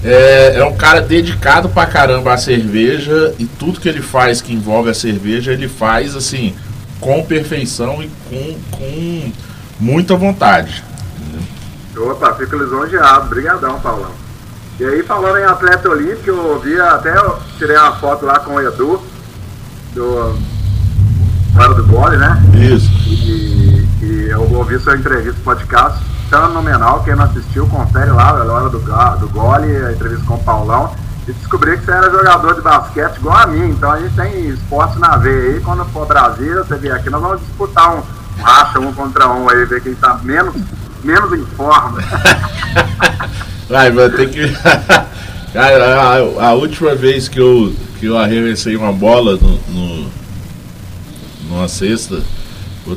[0.04, 4.54] É, é um cara dedicado pra caramba à cerveja e tudo que ele faz que
[4.54, 6.54] envolve a cerveja, ele faz, assim,
[7.05, 9.31] com perfeição e com, com
[9.79, 10.83] muita vontade.
[11.95, 13.27] Opa, fico lisonjeado.
[13.27, 14.09] Obrigadão, Paulão.
[14.79, 18.55] E aí, falando em atleta olímpico, eu vi até, eu tirei uma foto lá com
[18.55, 19.01] o Edu,
[19.93, 20.35] do
[21.55, 22.43] Hora do Gole, né?
[22.55, 22.91] Isso.
[23.07, 27.03] E, e eu ouvi sua entrevista, podcast, fenomenal.
[27.03, 30.91] Quem não assistiu, confere lá, a Hora do, do Gole, a entrevista com o Paulão.
[31.27, 34.49] E descobri que você era jogador de basquete igual a mim, então a gente tem
[34.49, 35.61] esporte na veia aí.
[35.61, 38.03] Quando for Brasília, você vier aqui, nós vamos disputar um
[38.41, 40.55] racha um contra um aí, ver quem tá menos
[41.05, 41.99] menos em forma.
[43.69, 44.41] Vai, vai ter que.
[45.51, 50.11] Cara, a, a, última vez que eu, que eu arremessei uma bola no, no,
[51.49, 52.21] numa cesta,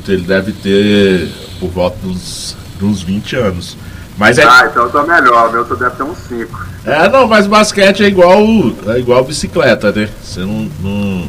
[0.09, 3.79] ele deve ter por volta dos, uns 20 anos.
[4.19, 4.45] Mas é...
[4.45, 6.67] Ah, então eu tô melhor, meu deve ter uns 5.
[6.85, 8.43] É, não, mas basquete é igual,
[8.89, 10.09] é igual bicicleta, né?
[10.23, 11.29] Você não, não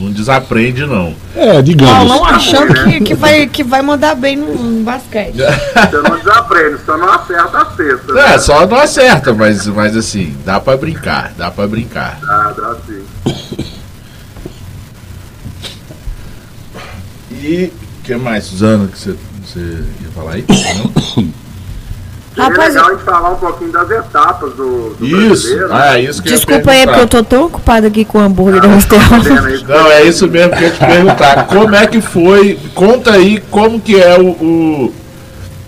[0.00, 1.14] não desaprende, não.
[1.36, 2.08] É, digamos.
[2.08, 5.36] Não, não achando que, que, vai, que vai mandar bem no, no basquete.
[5.36, 8.12] Você não desaprende, só não acerta a cesta.
[8.14, 8.34] Né?
[8.34, 12.18] É, só não acerta, mas, mas assim, dá pra brincar, dá pra brincar.
[12.22, 13.04] Dá, dá sim.
[17.32, 20.44] E o que mais, Suzana, que você, você ia falar aí?
[21.16, 21.49] Não?
[22.34, 26.02] Seria Rapaz, legal a gente falar um pouquinho das etapas do, do Isso, ah, é
[26.02, 28.74] isso que Desculpa aí, porque eu tô tão ocupado aqui com o hambúrguer ah, da
[28.74, 29.64] Restaurante.
[29.66, 31.46] Não, é isso mesmo que eu ia te perguntar.
[31.48, 32.56] Como é que foi?
[32.72, 34.94] Conta aí como que é o, o,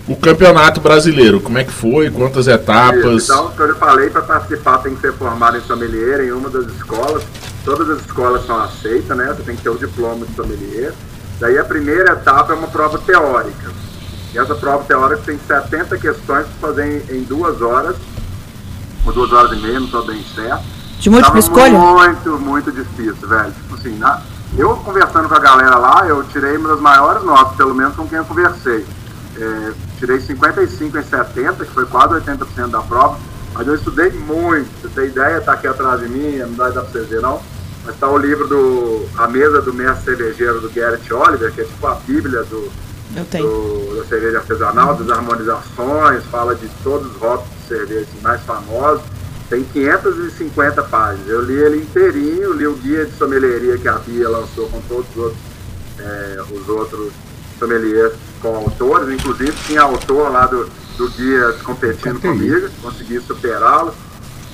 [0.07, 1.41] o campeonato brasileiro.
[1.41, 2.09] Como é que foi?
[2.09, 3.23] Quantas etapas?
[3.23, 6.49] Isso, então, como eu falei, para participar tem que ser formado em sommelier em uma
[6.49, 7.23] das escolas.
[7.65, 9.33] Todas as escolas são aceitas, né?
[9.35, 10.93] Você tem que ter o diploma de sommelier.
[11.41, 13.82] Daí a primeira etapa é uma prova teórica
[14.33, 17.95] e essa prova teórica tem 70 questões para fazer em, em, duas horas,
[19.05, 20.63] ou duas horas e meia, não estou bem certo.
[20.99, 21.77] De múltipla escolha?
[21.77, 23.51] Muito, muito difícil, velho.
[23.51, 24.21] Tipo assim, na,
[24.57, 28.07] eu conversando com a galera lá, eu tirei uma das maiores notas, pelo menos com
[28.07, 28.85] quem eu conversei.
[29.37, 33.19] É, tirei 55 em 70, que foi quase 80% da prova,
[33.53, 34.67] mas eu estudei muito.
[34.81, 37.39] Você tem ideia, tá aqui atrás de mim, não dá para vocês ver não.
[37.85, 41.65] Mas tá o livro do A Mesa do Mestre Cervejeiro do Garrett Oliver, que é
[41.65, 42.71] tipo a bíblia do,
[43.15, 43.45] eu tenho.
[43.45, 49.03] Do, da cerveja artesanal, das harmonizações, fala de todos os rótulos de cerveja mais famosos.
[49.49, 51.27] Tem 550 páginas.
[51.27, 55.05] Eu li ele inteirinho, li o guia de sommelieria que a Bia lançou com todos
[55.11, 55.39] os outros,
[55.99, 57.11] é, os outros
[57.59, 59.09] sommeliers com autores.
[59.09, 63.93] Inclusive tinha autor lá do, do guia competindo comigo, consegui superá-lo.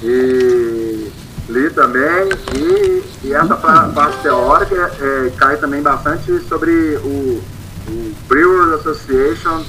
[0.03, 1.11] E
[1.47, 2.29] li também.
[2.55, 6.71] E, e essa parte teórica é, cai também bastante sobre
[7.03, 7.41] o,
[7.89, 9.63] o Brewers Association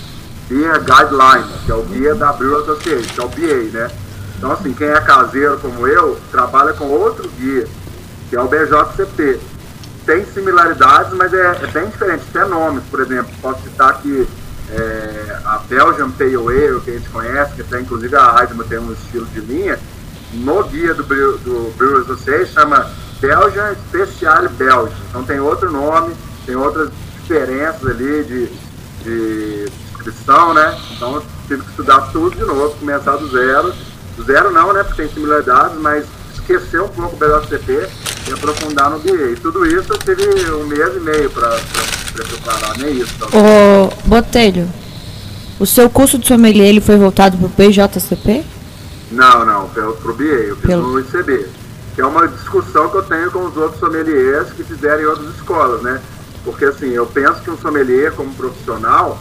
[0.48, 3.90] Beer Guideline, que é o guia da Brewers Association, que é o BA, né?
[4.36, 7.66] Então, assim, quem é caseiro como eu, trabalha com outro guia,
[8.28, 9.38] que é o BJCP.
[10.04, 12.24] Tem similaridades, mas é, é bem diferente.
[12.30, 14.26] Até nomes, por exemplo, posso citar aqui
[14.70, 18.78] é, a Belgian Pale Ale, que a gente conhece, que até inclusive a Heidman tem
[18.78, 19.78] um estilo de linha,
[20.32, 24.96] no guia do, do Brewers Association chama Belgian Special Belgian.
[25.10, 26.14] Então tem outro nome,
[26.46, 26.90] tem outras
[27.30, 28.48] diferenças ali de,
[29.04, 30.76] de descrição, né?
[30.90, 33.72] Então eu tive que estudar tudo de novo, começar do zero.
[34.16, 34.82] Do zero não, né?
[34.82, 37.88] Porque tem similaridades, mas esquecer um pouco o BJCP
[38.28, 39.30] e aprofundar no BA.
[39.30, 41.56] E tudo isso eu tive um mês e meio para
[42.12, 43.14] preparar, nem isso.
[43.16, 43.28] Então.
[43.28, 44.68] Ô, Botelho,
[45.60, 48.44] o seu curso de sommelier ele foi voltado para o BJCP?
[49.12, 50.92] Não, não, para o BA, eu fiz Pelo...
[50.92, 51.46] no ICB.
[51.94, 55.34] Que é uma discussão que eu tenho com os outros sommeliers que fizeram em outras
[55.34, 56.00] escolas, né?
[56.44, 59.18] Porque assim, eu penso que um sommelier como profissional,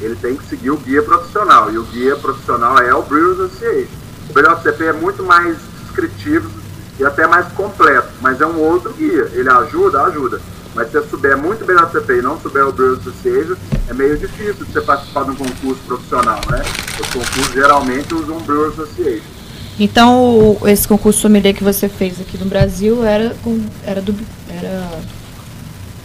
[0.00, 1.70] ele tem que seguir o guia profissional.
[1.70, 3.94] E o guia profissional é o Brewers Association.
[4.30, 6.50] O BJCP é muito mais descritivo
[6.98, 9.28] e até mais completo, mas é um outro guia.
[9.32, 10.40] Ele ajuda, ajuda.
[10.74, 13.56] Mas se você souber muito bem da CP e não souber o Brewers Association,
[13.88, 16.62] é meio difícil de você participar de um concurso profissional, né?
[16.98, 19.42] Os concursos geralmente usam um Brewers Association.
[19.78, 23.36] Então, esse concurso sommelier que você fez aqui no Brasil era,
[23.84, 24.14] era, do,
[24.48, 24.88] era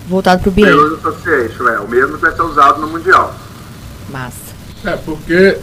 [0.08, 0.52] voltado para o?
[0.54, 1.80] Brewers Association, é.
[1.80, 3.36] O mesmo que vai ser usado no Mundial.
[4.10, 4.56] Massa.
[4.86, 5.58] É, porque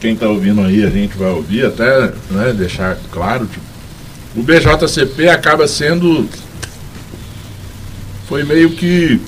[0.00, 3.64] quem está ouvindo aí, a gente vai ouvir até né, deixar claro, tipo,
[4.34, 6.28] o BJCP acaba sendo
[8.28, 9.20] foi meio que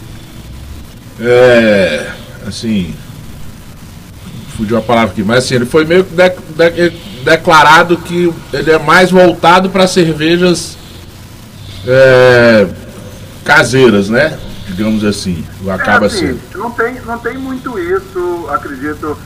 [1.20, 2.08] é,
[2.46, 2.94] assim
[4.56, 8.70] fugiu a palavra aqui, mas assim, ele foi meio que de, de, declarado que ele
[8.70, 10.78] é mais voltado para cervejas
[11.86, 12.68] é,
[13.44, 14.38] caseiras, né?
[14.66, 16.58] Digamos assim, acaba é assim, sendo.
[16.58, 19.18] Não tem, não tem muito isso, acredito,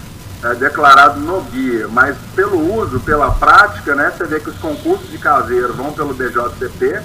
[0.42, 4.12] é, declarado no guia, mas pelo uso, pela prática, né?
[4.16, 7.02] Você vê que os concursos de caseiro vão pelo BJCP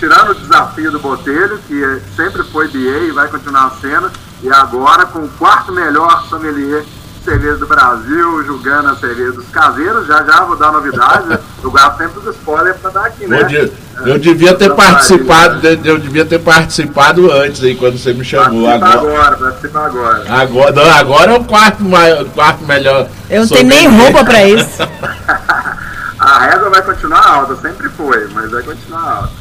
[0.00, 4.10] tirando o desafio do Botelho, que sempre foi BA e vai continuar sendo,
[4.42, 6.82] e agora com o quarto melhor sommelier
[7.24, 11.98] cerveja do Brasil, julgando a cerveja dos caseiros, já já vou dar novidade, eu gasto
[11.98, 13.46] sempre os spoilers para dar aqui, né?
[13.50, 18.64] Eu, eu devia ter participado, eu devia ter participado antes aí, quando você me chamou.
[18.64, 20.24] Participa agora, agora participa agora.
[20.28, 23.08] Agora, não, agora é o quarto, maior, quarto melhor.
[23.28, 24.82] Eu não tenho nem roupa para isso.
[26.18, 29.40] a régua vai continuar alta, sempre foi, mas vai continuar alta.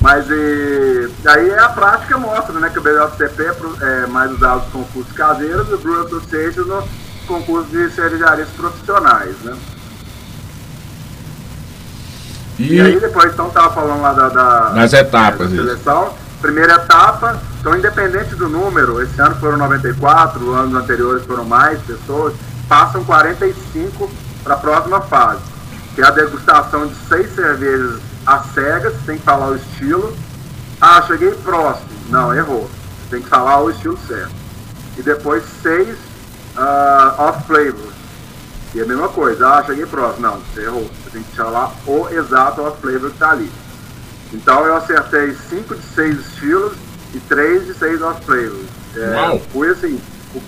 [0.00, 4.72] Mas e, aí a prática mostra né, que o BJCP é, é mais usado nos
[4.72, 6.82] concursos caseiros e o Brew Association
[7.26, 9.36] concursos de cervejarias profissionais.
[9.42, 9.56] Né?
[12.58, 12.74] E...
[12.74, 16.14] e aí depois então estava falando lá da, da, Nas etapas, da seleção.
[16.40, 22.34] Primeira etapa, então independente do número, esse ano foram 94, anos anteriores foram mais pessoas,
[22.68, 24.10] passam 45
[24.44, 25.40] para a próxima fase,
[25.94, 30.14] que é a degustação de seis cervejas às cegas, tem que falar o estilo.
[30.80, 31.88] Ah, cheguei próximo.
[32.10, 32.68] Não, errou.
[33.08, 34.34] Tem que falar o estilo certo.
[34.98, 35.96] E depois seis
[36.56, 37.94] uh, off flavors.
[38.74, 39.48] E a mesma coisa.
[39.48, 40.26] Ah, cheguei próximo.
[40.26, 40.90] Não, você errou.
[41.04, 43.50] Você tem que falar o exato off flavor que está ali.
[44.32, 46.72] Então eu acertei cinco de seis estilos
[47.14, 48.66] e três de seis off flavors.
[48.96, 50.00] É, fui assim,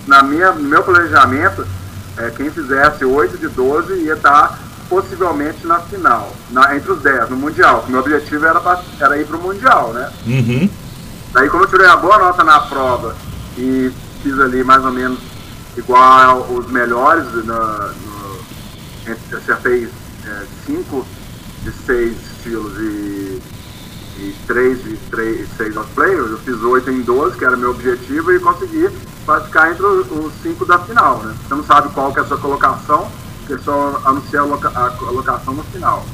[0.07, 1.65] na minha, no meu planejamento,
[2.17, 7.01] é, quem fizesse 8 de 12 ia estar tá possivelmente na final, na, entre os
[7.01, 7.85] 10, no Mundial.
[7.87, 10.11] Meu objetivo era, pra, era ir para o Mundial, né?
[10.25, 10.69] Uhum.
[11.31, 13.15] Daí, como eu tirei uma boa nota na prova
[13.57, 13.91] e
[14.23, 15.19] fiz ali mais ou menos
[15.79, 19.89] igual os melhores, na, no, acertei
[20.65, 23.41] 5 é, de 6 estilos e,
[24.17, 24.97] e 3 de
[25.57, 28.89] 6 aos players, eu fiz 8 em 12, que era meu objetivo, e consegui
[29.45, 31.35] ficar entre os 5 da final, né?
[31.47, 35.11] Você não sabe qual que é a sua colocação, porque só anuncia a, loca a
[35.11, 36.05] locação no final.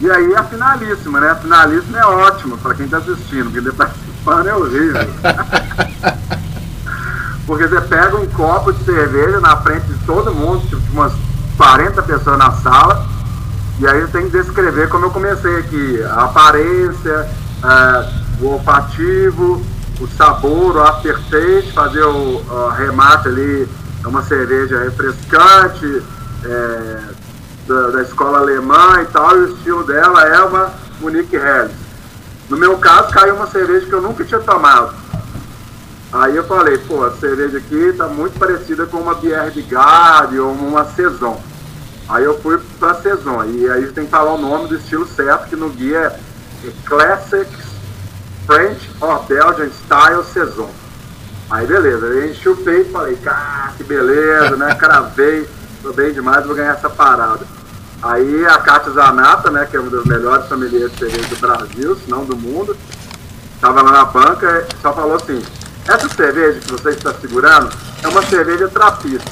[0.00, 1.30] E aí a finalíssima, né?
[1.30, 5.00] A finalíssima é ótima para quem está assistindo, porque participando é horrível.
[7.70, 11.12] você pega um copo de cerveja na frente de todo mundo, tipo umas
[11.56, 13.06] 40 pessoas na sala,
[13.78, 17.30] e aí eu tenho que descrever como eu comecei aqui, a aparência,
[17.62, 19.62] é, o olfativo,
[20.00, 23.68] o sabor, o aftertaste, fazer o, remate ali,
[24.02, 26.02] é uma cerveja refrescante,
[26.44, 27.00] é,
[27.68, 31.76] da, da, escola alemã e tal, e o estilo dela é uma Monique Helles.
[32.48, 34.99] No meu caso, caiu uma cerveja que eu nunca tinha tomado.
[36.12, 40.40] Aí eu falei, pô, a cerveja aqui tá muito parecida com uma Bière de Garde
[40.40, 41.40] ou uma Saison.
[42.08, 43.44] Aí eu fui pra Saison.
[43.44, 47.70] E aí tem que falar o nome do estilo certo, que no guia é Classics
[48.44, 50.70] French or Belgian Style Saison.
[51.48, 54.74] Aí beleza, aí enchi o peito e falei, cara, que beleza, né?
[54.74, 55.48] Cravei,
[55.82, 57.46] tô bem demais, vou ganhar essa parada.
[58.02, 61.96] Aí a Kátia Zanata, né, que é uma das melhores famílias de cerveja do Brasil,
[61.96, 62.76] se não do mundo,
[63.60, 65.42] tava lá na banca e só falou assim,
[65.86, 67.70] essa cerveja que você está segurando
[68.02, 69.30] é uma cerveja trapista.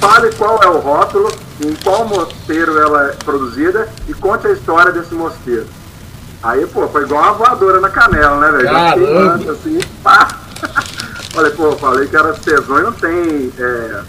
[0.00, 1.32] Fale qual é o rótulo,
[1.64, 5.66] em qual mosteiro ela é produzida e conte a história desse mosteiro.
[6.42, 8.70] Aí, pô, foi igual uma voadora na canela, né, velho?
[8.70, 9.52] Caramba!
[9.52, 10.28] Assim, pá!
[11.32, 13.52] Falei, pô, falei que era Saison e não tem.
[13.58, 14.02] É,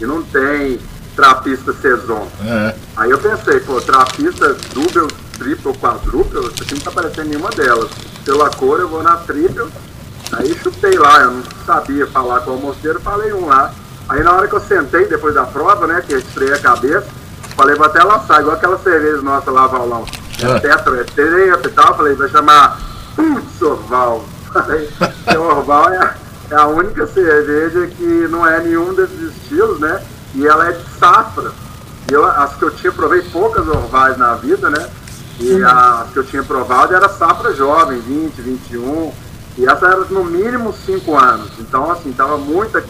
[0.00, 0.80] e não tem
[1.14, 2.26] trapista Saison.
[2.44, 2.74] É.
[2.96, 5.06] Aí eu pensei, pô, trapista duplo,
[5.38, 7.88] triplo, quadruplo, isso aqui não tá aparecendo nenhuma delas.
[8.24, 9.70] Pela cor eu vou na triplo.
[10.38, 13.72] Aí chutei lá, eu não sabia falar qual mosteiro, falei um lá.
[14.08, 17.06] Aí na hora que eu sentei, depois da prova, né, que eu a cabeça,
[17.56, 20.04] falei, vou até laçar, igual aquela cerveja nossa lá, Valão.
[20.40, 20.58] É.
[20.60, 22.78] Tetra, é e tal, falei, vai chamar
[23.16, 24.24] Putz Orval.
[24.54, 24.88] Falei,
[25.36, 26.14] Orval é
[26.50, 30.02] é a única cerveja que não é nenhum desses estilos, né?
[30.34, 31.52] E ela é de safra.
[32.10, 34.88] E eu, as que eu tinha, provei poucas orvais na vida, né?
[35.40, 39.12] E as que eu tinha provado era safra jovem, 20, 21.
[39.56, 41.50] E essa era no mínimo 5 anos.
[41.58, 42.84] Então, assim, tava muita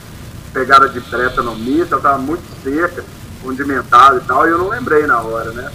[0.52, 3.04] pegada de preta no misto, ela tava muito seca,
[3.42, 5.70] condimentada e tal, e eu não lembrei na hora, né?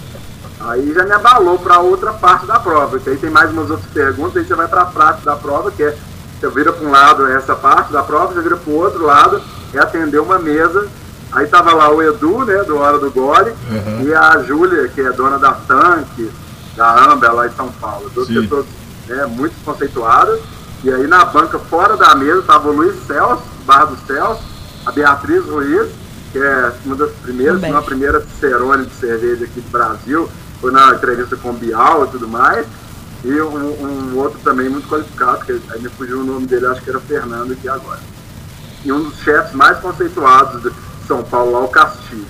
[0.60, 3.90] Aí já me abalou para outra parte da prova, porque aí tem mais umas outras
[3.90, 5.96] perguntas, aí você vai para a parte da prova, que é
[6.40, 9.42] você vira para um lado essa parte da prova, você vira para o outro lado,
[9.74, 10.88] é atender uma mesa.
[11.32, 14.02] Aí tava lá o Edu, né, do Hora do Gole, uhum.
[14.02, 16.30] e a Júlia, que é dona da Tanque,
[16.74, 18.10] da Amber lá em São Paulo.
[18.14, 18.40] Duas Sim.
[18.40, 18.66] pessoas
[19.06, 20.40] né, muito conceituadas.
[20.82, 24.42] E aí na banca, fora da mesa, tava o Luiz Celso, Barra do Celso,
[24.86, 25.90] a Beatriz Ruiz,
[26.32, 30.28] que é uma das primeiras, uma primeira Cicerone de cerveja aqui do Brasil,
[30.60, 32.66] foi na entrevista com o Bial e tudo mais.
[33.22, 36.80] E um, um, outro também muito qualificado, que aí me fugiu o nome dele, acho
[36.80, 38.00] que era Fernando aqui agora.
[38.82, 40.70] E um dos chefes mais conceituados de
[41.06, 42.24] São Paulo, lá, o Castilho.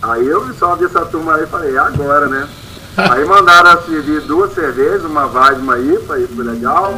[0.00, 2.48] Aí eu só vi essa turma aí e falei, é agora, né?
[2.96, 6.92] Aí mandaram servir duas cervejas, uma Vaz e uma IPA, aí foi legal.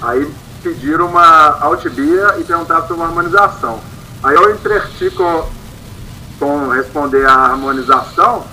[0.00, 0.30] Aí
[0.62, 3.80] pediram uma Altibia e perguntaram sobre uma harmonização.
[4.22, 5.48] Aí eu entreti com,
[6.38, 8.44] com responder a harmonização,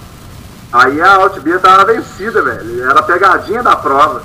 [0.72, 2.84] Aí a Altbia tava vencida, velho.
[2.84, 4.24] Era a pegadinha da prova.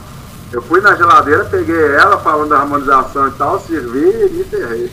[0.52, 4.90] Eu fui na geladeira, peguei ela falando da harmonização e tal, servi e me ferrei.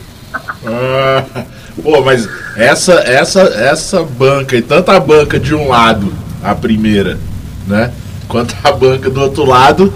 [0.66, 1.44] Ah,
[1.80, 7.20] pô, mas essa, essa, essa banca, e tanta banca de um lado, a primeira,
[7.66, 7.92] né?
[8.28, 9.92] Quanto a banca do outro lado,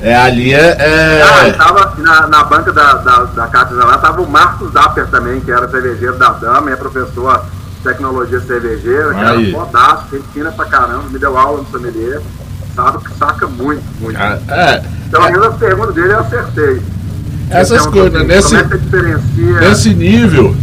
[0.00, 0.76] é, ali é.
[0.78, 1.22] é...
[1.22, 5.40] Ah, tava na, na banca da, da, da cátedra lá, tava o Marcos Dapper também,
[5.40, 7.44] que era cervejeiro da Dama, é professor
[7.82, 12.20] tecnologia cervejeira, que era fodástico, ensina pra caramba, me deu aula no sommelier,
[12.74, 14.18] sabe que saca muito, muito.
[14.18, 16.82] Ah, é, Pelo menos as perguntas dele eu acertei.
[17.50, 20.54] Essas então, coisas, nesse, é nesse nível,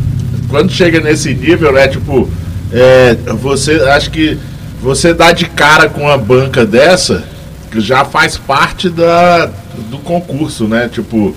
[0.50, 2.30] quando chega nesse nível, né, tipo,
[2.72, 4.40] é, você, acho que
[4.82, 7.24] você dá de cara com uma banca dessa,
[7.72, 9.48] que já faz parte da,
[9.90, 11.36] do concurso, né, tipo...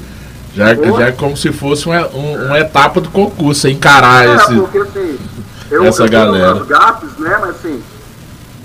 [0.53, 4.55] Já, já é como se fosse uma, um, uma etapa do concurso, encarar é, esse.
[4.57, 5.19] Porque, assim,
[5.71, 6.55] eu, essa eu galera.
[6.57, 7.39] umas gafes, né?
[7.41, 7.83] Mas assim,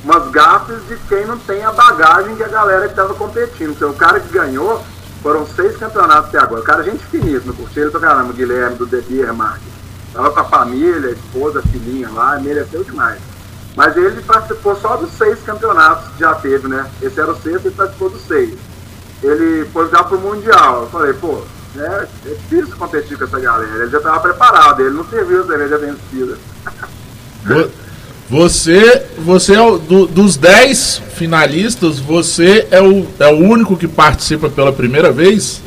[0.03, 3.69] umas gafes de quem não tem a bagagem que a galera que estava competindo.
[3.69, 4.83] Então, o cara que ganhou
[5.21, 6.61] foram seis campeonatos até agora.
[6.61, 9.61] O cara, gente finíssima, curtiu ele pra caramba, Guilherme do The Beer Market.
[10.11, 13.19] Tava com a família, a esposa, a filhinha lá, mereceu demais.
[13.75, 16.89] Mas ele participou só dos seis campeonatos que já teve, né?
[17.01, 18.57] Esse era o sexto, ele participou dos seis.
[19.21, 20.83] Ele foi já pro Mundial.
[20.83, 21.41] Eu falei, pô,
[21.77, 23.83] é, é difícil competir com essa galera.
[23.83, 26.38] Ele já estava preparado, ele não serviu a cerveja vencida.
[28.29, 33.88] Você, você é o, do, dos 10 finalistas, você é o, é o único que
[33.88, 35.61] participa pela primeira vez?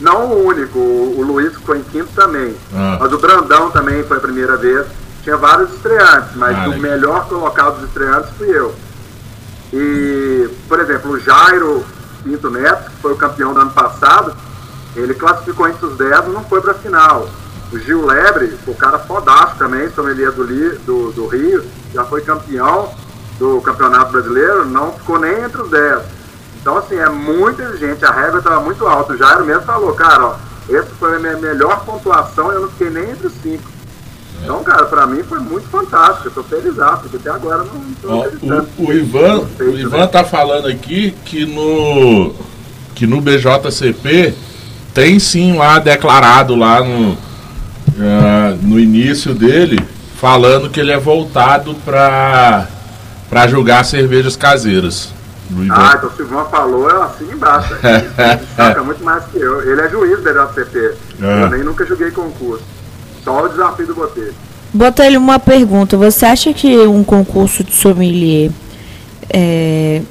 [0.00, 2.54] Não o único, o, o Luiz foi em quinto também.
[2.74, 2.96] Ah.
[2.98, 4.86] Mas o Brandão também foi a primeira vez.
[5.22, 8.74] Tinha vários estreantes, mas ah, o melhor colocado dos estreantes fui eu.
[9.72, 11.84] E, por exemplo, o Jairo
[12.22, 14.34] Pinto Neto, que foi o campeão do ano passado,
[14.94, 17.28] ele classificou entre os 10 e não foi para a final.
[17.72, 22.92] O Gil Lebre, o cara fodástico também, sommelier do, do, do Rio, já foi campeão
[23.38, 26.02] do Campeonato Brasileiro, não ficou nem entre os 10.
[26.60, 29.14] Então, assim, é muito exigente, a regra estava muito alta.
[29.14, 30.34] O Jairo mesmo falou, cara, ó,
[30.68, 33.62] essa foi a minha melhor pontuação, eu não fiquei nem entre os 5.
[34.42, 36.28] Então, cara, pra mim foi muito fantástico.
[36.28, 40.06] Eu tô feliz, porque até agora não tô Ó, o, o, Ivan, o Ivan né?
[40.06, 42.34] tá falando aqui que no,
[42.94, 44.34] que no BJCP
[44.92, 49.78] tem sim lá declarado lá no, uh, no início dele,
[50.16, 52.68] falando que ele é voltado para
[53.30, 55.10] para julgar cervejas caseiras.
[55.70, 57.74] Ah, então o Silvão falou, eu assino embaixo.
[57.82, 59.60] Ele muito mais que eu.
[59.62, 60.94] Ele é juiz da JCP.
[61.20, 61.42] É.
[61.44, 62.62] Eu nem nunca joguei concurso.
[63.24, 64.34] Só o desafio do Botelho.
[64.72, 65.96] Botelho, uma pergunta.
[65.96, 68.50] Você acha que um concurso de sommelier
[69.28, 70.02] é,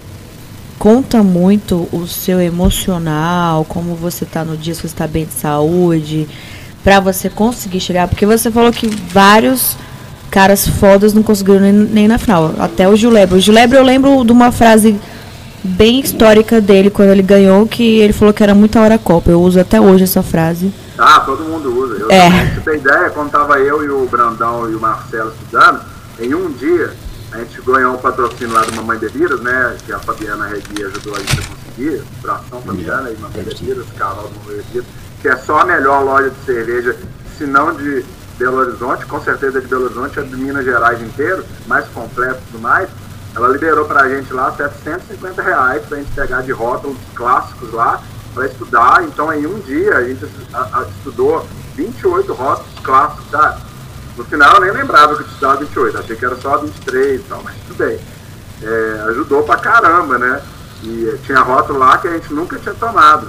[0.78, 5.34] conta muito o seu emocional, como você está no dia, se você está bem de
[5.34, 6.28] saúde,
[6.84, 8.07] para você conseguir chegar?
[8.07, 9.76] Porque você falou que vários
[10.30, 12.53] caras fodas não conseguiram nem, nem na final.
[12.59, 13.38] Até o Julebre.
[13.38, 14.95] O Julebre eu lembro de uma frase
[15.64, 19.30] bem histórica dele quando ele ganhou, que ele falou que era muita hora Copa.
[19.30, 20.72] Eu uso até hoje essa frase.
[21.04, 21.95] Ah, todo mundo usa.
[21.95, 22.54] Eu é.
[22.54, 25.82] Você tem ideia, quando tava eu e o Brandão e o Marcelo estudando,
[26.20, 26.93] em um dia
[27.32, 29.78] a gente ganhou um patrocínio lá do Mamãe Bebidas, né?
[29.84, 32.04] Que a Fabiana Regui ajudou a gente a conseguir.
[32.22, 34.86] Bração Fabiana e Mamãe Bebidas, Carol do Mamãe Bebidas,
[35.20, 36.95] que é só a melhor loja de cerveja,
[37.36, 38.06] se não de
[38.38, 42.52] Belo Horizonte, com certeza de Belo Horizonte, é de Minas Gerais inteiro, mais completo e
[42.52, 42.88] tudo mais.
[43.36, 48.45] Ela liberou pra gente lá 750 reais pra gente pegar de rótulos clássicos lá para
[48.47, 49.03] estudar.
[49.03, 50.25] Então, em um dia, a gente
[50.97, 53.57] estudou 28 rótulos clássicos, tá?
[54.17, 57.23] No final, eu nem lembrava que eu estudava 28, achei que era só 23 e
[57.23, 57.99] tal, mas tudo bem.
[58.61, 60.41] É, ajudou pra caramba, né?
[60.84, 63.27] E tinha rótulo lá que a gente nunca tinha tomado.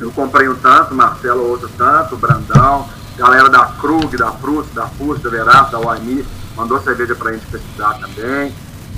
[0.00, 5.22] Eu comprei um tanto, Marcelo outro tanto, Brandão, galera da Krug, da Prust, da Fust,
[5.22, 6.24] da Verato, da Waimi,
[6.56, 8.54] mandou cerveja pra gente pesquisar também.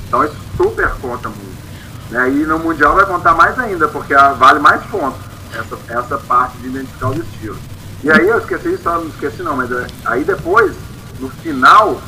[0.06, 1.69] Então isso super conta muito.
[2.10, 2.30] Né?
[2.30, 5.20] E no Mundial vai contar mais ainda, porque vale mais pontos
[5.54, 7.56] essa, essa parte de identificar o estilo.
[8.02, 10.74] E aí eu esqueci, só não esqueci não, mas é, aí depois,
[11.18, 12.00] no final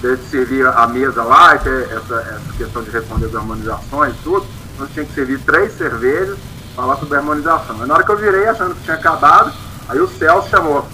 [0.00, 4.18] de servir a mesa lá, e ter essa, essa questão de responder as harmonizações e
[4.22, 4.46] tudo,
[4.78, 6.38] nós tinha que servir três cervejas,
[6.74, 7.80] falar sobre a harmonização.
[7.80, 9.52] Aí na hora que eu virei achando que tinha acabado,
[9.88, 10.86] aí o Celso chamou.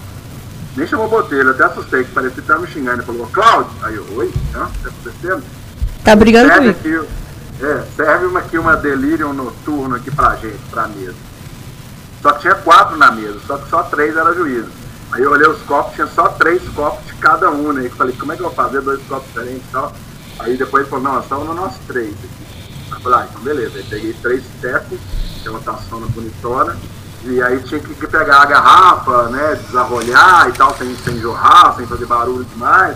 [0.75, 2.97] Nem chamou o Botelho, até assustei, que parecia que estava me xingando.
[2.97, 5.43] Ele falou, Cláudio, aí eu, oi, o que está acontecendo?
[6.03, 7.07] Tá brigando comigo.
[7.61, 11.15] É, serve uma, aqui uma delírio noturno aqui pra gente, pra mesa.
[12.21, 14.69] Só que tinha quatro na mesa, só que só três era juízo.
[15.11, 17.85] Aí eu olhei os copos, tinha só três copos de cada um, né?
[17.85, 19.93] E falei, como é que eu vou fazer dois copos diferentes e tal?
[20.39, 22.91] Aí depois ele falou, não, só no nosso três aqui.
[22.91, 23.77] Eu falei, ah, então beleza.
[23.77, 24.99] Aí peguei três stepes,
[25.41, 26.77] que é uma taçona bonitona,
[27.23, 31.85] e aí tinha que pegar a garrafa, né, desarrolhar e tal, sem, sem jorrar, sem
[31.85, 32.95] fazer barulho demais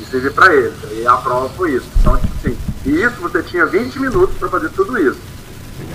[0.00, 0.74] e servir para eles.
[0.92, 1.86] E a prova foi isso.
[1.98, 5.18] Então, tipo assim, e isso você tinha 20 minutos para fazer tudo isso.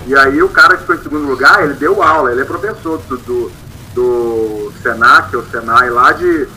[0.06, 3.00] E aí o cara que foi em segundo lugar, ele deu aula, ele é professor
[3.08, 3.52] do, do,
[3.94, 6.48] do Senac, ou Senai, lá de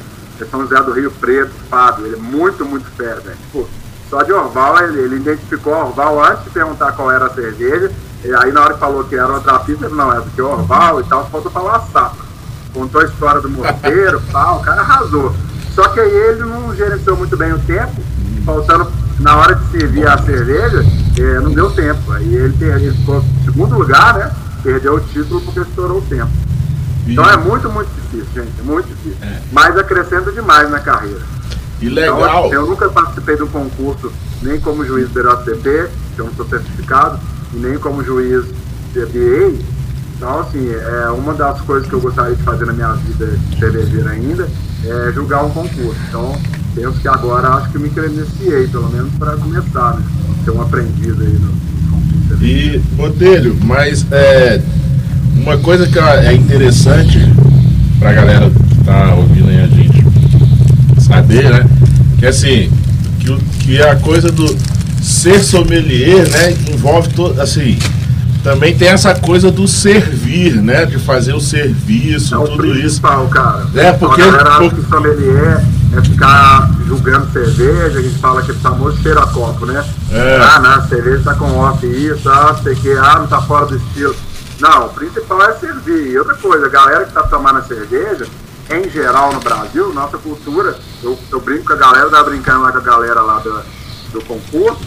[0.49, 2.07] São José do Rio Preto, Fábio.
[2.07, 3.38] Ele é muito, muito fera, velho.
[3.38, 3.69] Tipo,
[4.09, 7.91] só de Orval, ele, ele identificou Orval antes de perguntar qual era a cerveja.
[8.23, 10.43] E aí na hora que falou que era outra pista, ele, não, essa aqui é
[10.43, 12.23] Orval e tal, faltou falar sapa.
[12.73, 15.34] Contou a história do morteiro e o cara arrasou.
[15.75, 17.93] Só que aí ele não gerenciou muito bem o tempo,
[18.45, 18.91] faltando
[19.24, 20.86] na hora de servir a cerveja,
[21.17, 22.11] é, não deu tempo.
[22.11, 24.32] Aí ele, ele ficou em segundo lugar, né?
[24.61, 26.30] Perdeu o título porque estourou o tempo.
[27.07, 28.59] Então é muito, muito difícil, gente.
[28.59, 29.17] É muito difícil.
[29.21, 29.39] É.
[29.51, 31.21] Mas acrescenta demais na carreira.
[31.82, 32.47] E legal.
[32.47, 34.11] Então, eu nunca participei de um concurso,
[34.41, 37.19] nem como juiz do BJCP, que eu não sou certificado,
[37.53, 38.45] e nem como juiz
[38.93, 39.57] de BA.
[40.15, 44.11] Então, assim, é uma das coisas que eu gostaria de fazer na minha vida cervejeira
[44.11, 44.47] ainda
[44.86, 45.99] é, julgar um concurso.
[46.07, 46.38] Então,
[46.76, 50.03] penso que agora acho que me credenciei, pelo menos para começar, né?
[50.43, 51.53] Ser um aprendiz aí no,
[51.91, 52.43] concurso.
[52.43, 54.61] E, Botelho, mas é,
[55.38, 57.19] uma coisa que é interessante
[57.99, 60.03] para a galera que tá ouvindo aí a gente
[61.01, 61.65] saber, né?
[62.19, 62.71] Que assim,
[63.19, 64.55] que, que a coisa do
[65.01, 67.78] ser sommelier, né, envolve todo, assim,
[68.43, 70.86] também tem essa coisa do servir, né?
[70.86, 73.01] De fazer o serviço, é tudo isso.
[73.01, 73.67] cara.
[73.76, 74.21] É, porque.
[74.21, 75.63] A galera acha que sommelier
[75.96, 79.86] é ficar julgando cerveja, a gente fala que é famoso cheiro a copo, né?
[80.12, 80.39] É.
[80.41, 83.68] Ah, não, a cerveja tá com off isso, ah, sei que, ah, não tá fora
[83.68, 84.16] do estilo.
[84.60, 86.12] Não, o principal é servir.
[86.12, 88.28] E outra coisa, a galera que tá tomando a cerveja,
[88.70, 92.72] em geral no Brasil, nossa cultura, eu, eu brinco com a galera, tava brincando lá
[92.72, 93.62] com a galera lá do,
[94.14, 94.82] do concurso,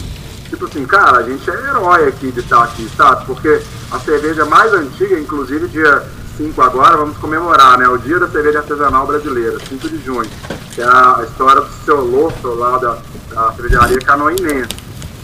[0.49, 3.25] tipo assim, cara, a gente é herói aqui de estar aqui, sabe?
[3.25, 6.03] Porque a cerveja mais antiga, inclusive dia
[6.37, 7.87] 5 agora, vamos comemorar, né?
[7.87, 10.29] O dia da cerveja artesanal brasileira, 5 de junho.
[10.73, 12.97] Que é a história do seu Losso lá da,
[13.33, 14.69] da cervejaria Canoinense.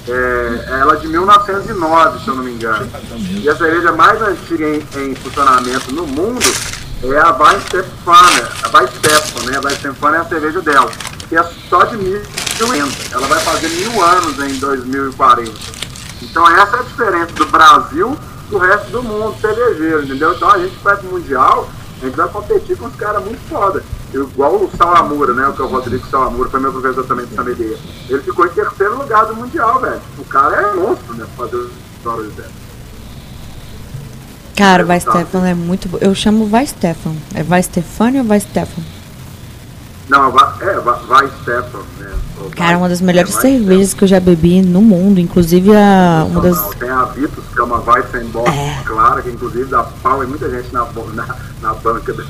[0.08, 2.90] É, ela é de 1909, se eu não me engano.
[3.42, 6.44] E a cerveja mais antiga em, em funcionamento no mundo
[7.04, 9.58] é a Weissstephaner, a Weissstephan, né?
[9.58, 10.92] A Weissstephaner é a cerveja dela,
[11.30, 13.16] que é só de 1050.
[13.16, 15.52] Ela vai fazer mil anos em 2040.
[16.24, 18.18] Então essa é a diferença do Brasil
[18.54, 20.34] do resto do mundo cervejeiro, entendeu?
[20.34, 21.68] Então a gente vai pro Mundial,
[22.02, 23.84] a gente vai competir com os caras muito foda.
[24.14, 25.48] igual o Salamura, né?
[25.48, 27.78] O que é o Rodrigo Salamura, foi meu professor também de sommelier.
[28.08, 30.02] Ele ficou em terceiro lugar do Mundial, velho.
[30.20, 31.26] O cara é monstro, né?
[31.36, 32.64] Fazer histórias dessas.
[34.56, 35.98] Cara, o Vai Stefan é muito bom.
[36.00, 37.16] Eu chamo Vai Stefan.
[37.34, 38.84] É Vai Stefani ou Vai Stefan?
[40.10, 42.12] Não, é, Vai Stefan, né?
[42.56, 46.26] Cara, uma das melhores é cervejas que eu já bebi no mundo, inclusive a.
[46.30, 46.76] Uma das...
[46.76, 48.82] Tem a Vitus, que é uma Weizenbock é.
[48.86, 52.24] clara, que inclusive dá pau em muita gente na, na, na banca do,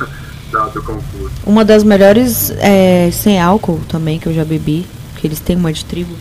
[0.51, 1.31] da, do concurso.
[1.45, 5.73] Uma das melhores é, sem álcool também que eu já bebi, que eles têm uma
[5.73, 6.13] de trigo.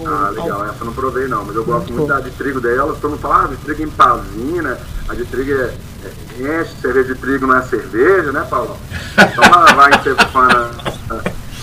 [0.00, 0.14] No...
[0.14, 2.60] Ah, legal, essa eu não provei não, mas eu gosto muito, muito da de trigo
[2.60, 2.96] dela.
[3.00, 4.78] Todo mundo fala, ah, de trigo em pazina,
[5.08, 5.72] a de trigo é,
[6.04, 8.76] é, enche, cerveja de trigo não é cerveja, né, Paulo?
[9.12, 10.70] Então ela vai em Stefana.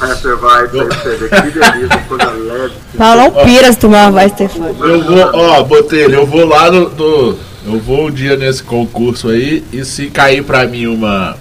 [0.02, 2.74] Essa vai, que delícia, coisa leve.
[2.98, 4.76] Paulão Piras tomar vai, Stefano.
[4.86, 9.30] Eu vou, ó, Botelho, eu vou lá no, no, Eu vou um dia nesse concurso
[9.30, 11.38] aí e se cair pra mim uma.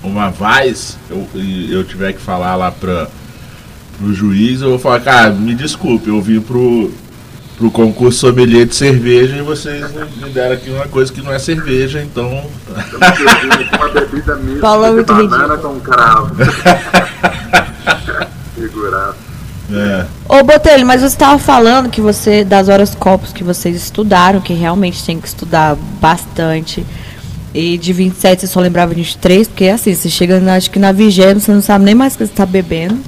[0.00, 1.26] Uma Vaz, eu,
[1.68, 3.08] eu tiver que falar lá pra,
[3.98, 6.90] pro juiz, eu vou falar, cara, me desculpe, eu vim pro,
[7.56, 11.38] pro concurso sommelier de cerveja e vocês me deram aqui uma coisa que não é
[11.38, 12.46] cerveja, então.
[13.74, 15.58] Uma bebida mista banana ridículo.
[15.58, 16.36] com cravo.
[18.54, 19.16] Figurado.
[19.70, 20.06] É.
[20.26, 24.54] Ô Botelho, mas você estava falando que você, das horas copos que vocês estudaram, que
[24.54, 26.86] realmente tem que estudar bastante.
[27.52, 30.78] E de 27 você só lembrava de 23, porque assim, você chega na, acho que
[30.78, 32.98] na vigésima, você não sabe nem mais o que você está bebendo.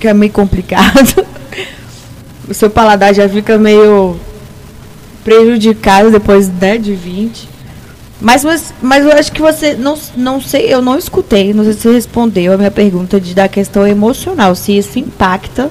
[0.00, 1.24] Que é meio complicado.
[2.48, 4.18] o seu paladar já fica meio
[5.22, 7.48] prejudicado depois né, de 20.
[8.20, 8.44] Mas,
[8.82, 11.92] mas, eu acho que você não, não sei, eu não escutei, não sei se você
[11.92, 15.70] respondeu a minha pergunta de, da questão emocional, se isso impacta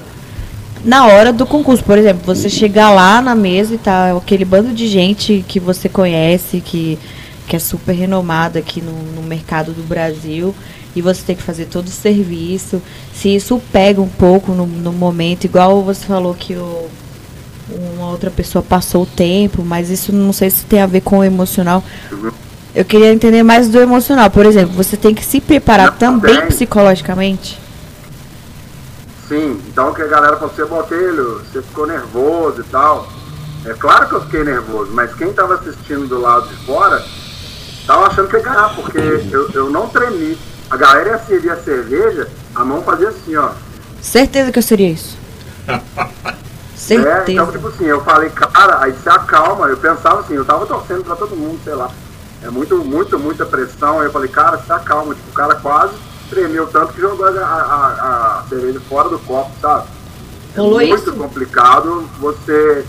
[0.84, 1.84] na hora do concurso.
[1.84, 5.88] Por exemplo, você chegar lá na mesa e tá aquele bando de gente que você
[5.88, 6.98] conhece, que,
[7.46, 10.52] que é super renomada aqui no, no mercado do Brasil,
[10.94, 12.82] e você tem que fazer todo o serviço.
[13.14, 16.88] Se isso pega um pouco no, no momento, igual você falou que o,
[17.70, 21.18] uma outra pessoa passou o tempo, mas isso não sei se tem a ver com
[21.18, 21.82] o emocional.
[22.74, 24.30] Eu queria entender mais do emocional.
[24.30, 26.46] Por exemplo, você tem que se preparar não, também bem.
[26.48, 27.58] psicologicamente?
[29.28, 33.08] Sim, então que a galera falou, você botelho, você ficou nervoso e tal.
[33.64, 37.04] É claro que eu fiquei nervoso, mas quem estava assistindo do lado de fora
[37.80, 40.36] estava achando que ia ganhar, porque eu, eu não tremi.
[40.70, 43.50] A galera ia servir a cerveja, a mão fazia assim, ó.
[44.00, 45.18] Certeza que eu seria isso.
[46.76, 47.24] Certeza.
[47.28, 49.66] É, então, tipo assim, eu falei, cara, aí se acalma.
[49.66, 51.90] Eu pensava assim, eu tava torcendo pra todo mundo, sei lá.
[52.42, 54.00] É muito, muito, muita pressão.
[54.00, 55.14] Aí eu falei, cara, se acalma.
[55.14, 55.92] Tipo, o cara quase
[56.30, 59.88] tremeu tanto que jogou a, a, a cerveja fora do copo, sabe?
[60.56, 61.12] É muito isso?
[61.12, 62.84] complicado você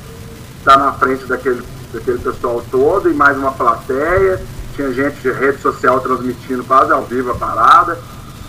[0.59, 1.61] estar tá na frente daquele,
[1.93, 4.41] daquele pessoal todo e mais uma plateia.
[4.75, 7.97] Tinha gente de rede social transmitindo quase ao vivo a parada.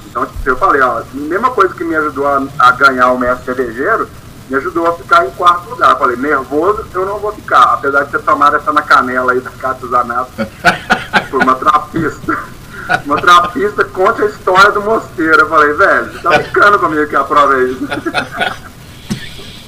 [0.09, 3.19] Então, tipo, eu falei, ó, a mesma coisa que me ajudou a, a ganhar o
[3.19, 4.09] mestre cervejeiro,
[4.49, 5.99] me ajudou a ficar em quarto lugar.
[5.99, 9.51] Falei, nervoso eu não vou ficar, apesar de ter tomado essa na canela aí da
[9.51, 10.31] Cátia Zanato
[11.31, 12.39] por uma trapista.
[13.07, 15.41] Uma trapista conta a história do mosteiro.
[15.41, 17.89] Eu falei, velho, tá ficando comigo que a prova é isso.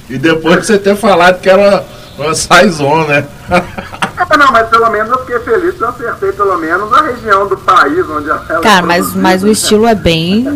[0.09, 1.85] E depois de você ter falado que era
[2.19, 3.27] uma saison, né?
[3.51, 7.47] É, não, mas pelo menos eu fiquei feliz que eu acertei pelo menos a região
[7.47, 10.47] do país onde ela Cara, mas, mas o estilo é bem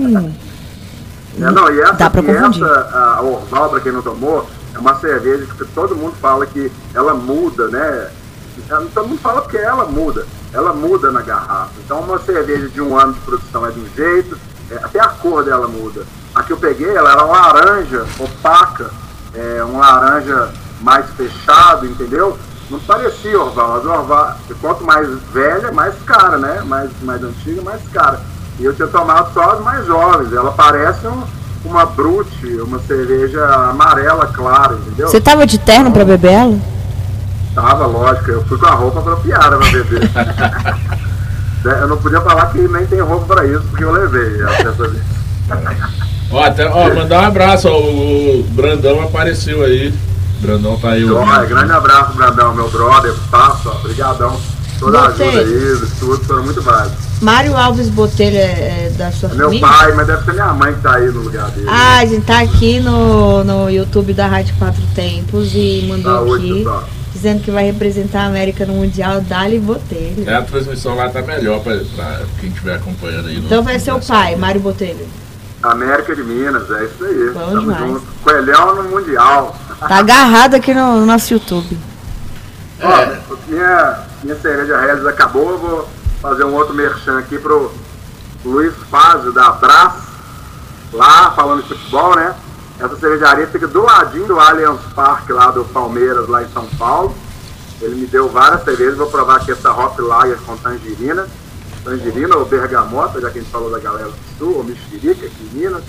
[1.41, 2.65] é, não, e essa, Dá pra confundir.
[2.65, 6.71] essa a Orval, pra quem não tomou, é uma cerveja que todo mundo fala que
[6.95, 8.11] ela muda, né?
[8.93, 10.27] Todo mundo fala que ela muda.
[10.53, 11.71] Ela muda na garrafa.
[11.85, 14.37] Então uma cerveja de um ano de produção é de um jeito,
[14.71, 16.05] é, até a cor dela muda.
[16.35, 18.91] A que eu peguei, ela era laranja, opaca,
[19.35, 20.51] é, um laranja
[20.81, 22.39] mais fechado, entendeu?
[22.71, 23.77] Não parecia Orval.
[23.77, 26.63] As Orval, quanto mais velha, mais cara, né?
[26.65, 28.21] Mais, mais antiga, mais cara.
[28.59, 30.33] E eu tinha tomado só as mais jovens.
[30.33, 31.23] Ela parece um,
[31.65, 35.09] uma Brute, uma cerveja amarela clara, entendeu?
[35.09, 36.59] Você tava de terno para beber ela?
[37.55, 38.31] Tava, lógico.
[38.31, 40.11] Eu fui com a roupa apropriada para beber.
[41.81, 45.03] eu não podia falar que nem tem roupa para isso, porque eu levei dessa vez.
[46.31, 49.95] ó, até, ó, mandar um abraço, ó, o Brandão apareceu aí.
[50.41, 51.05] Brandão tá aí.
[51.11, 54.39] Ó, grande abraço, Brandão, meu brother, passa, obrigadão.
[54.79, 56.99] Toda a ajuda aí, tudo, foram muito válidos.
[57.21, 59.51] Mário Alves Botelho é, é da sua é família?
[59.51, 61.67] Meu pai, mas deve ser minha mãe que tá aí no lugar dele.
[61.69, 66.53] Ah, a gente tá aqui no, no YouTube da Rádio Quatro Tempos e mandou Saúde,
[66.53, 66.65] aqui
[67.13, 70.23] dizendo que vai representar a América no Mundial Dali Botelho.
[70.25, 71.77] É, a transmissão lá tá melhor pra
[72.41, 73.39] quem estiver acompanhando aí.
[73.39, 75.07] Então vai ser o pai, Mário Botelho.
[75.63, 77.31] América de Minas, é isso aí.
[77.31, 77.79] Bom Tamo demais.
[77.79, 78.07] junto.
[78.23, 79.57] Coelhão no Mundial.
[79.81, 81.79] Tá agarrado aqui no, no nosso YouTube.
[82.81, 82.87] É.
[82.87, 85.89] Ó, minha, minha cerveja Regis acabou, eu vou
[86.23, 87.73] fazer um outro merchan aqui pro,
[88.45, 89.95] Luiz Fázio da Brás,
[90.93, 92.35] lá falando de futebol, né?
[92.79, 97.15] Essa cervejaria fica do ladinho do Allianz Parque lá do Palmeiras, lá em São Paulo.
[97.81, 101.27] Ele me deu várias cervejas, vou provar aqui essa Hop Lager com tangerina.
[101.85, 105.51] Tangerina ou bergamota, já que a gente falou da galera do sul, ou mexerica aqui
[105.53, 105.83] em Minas.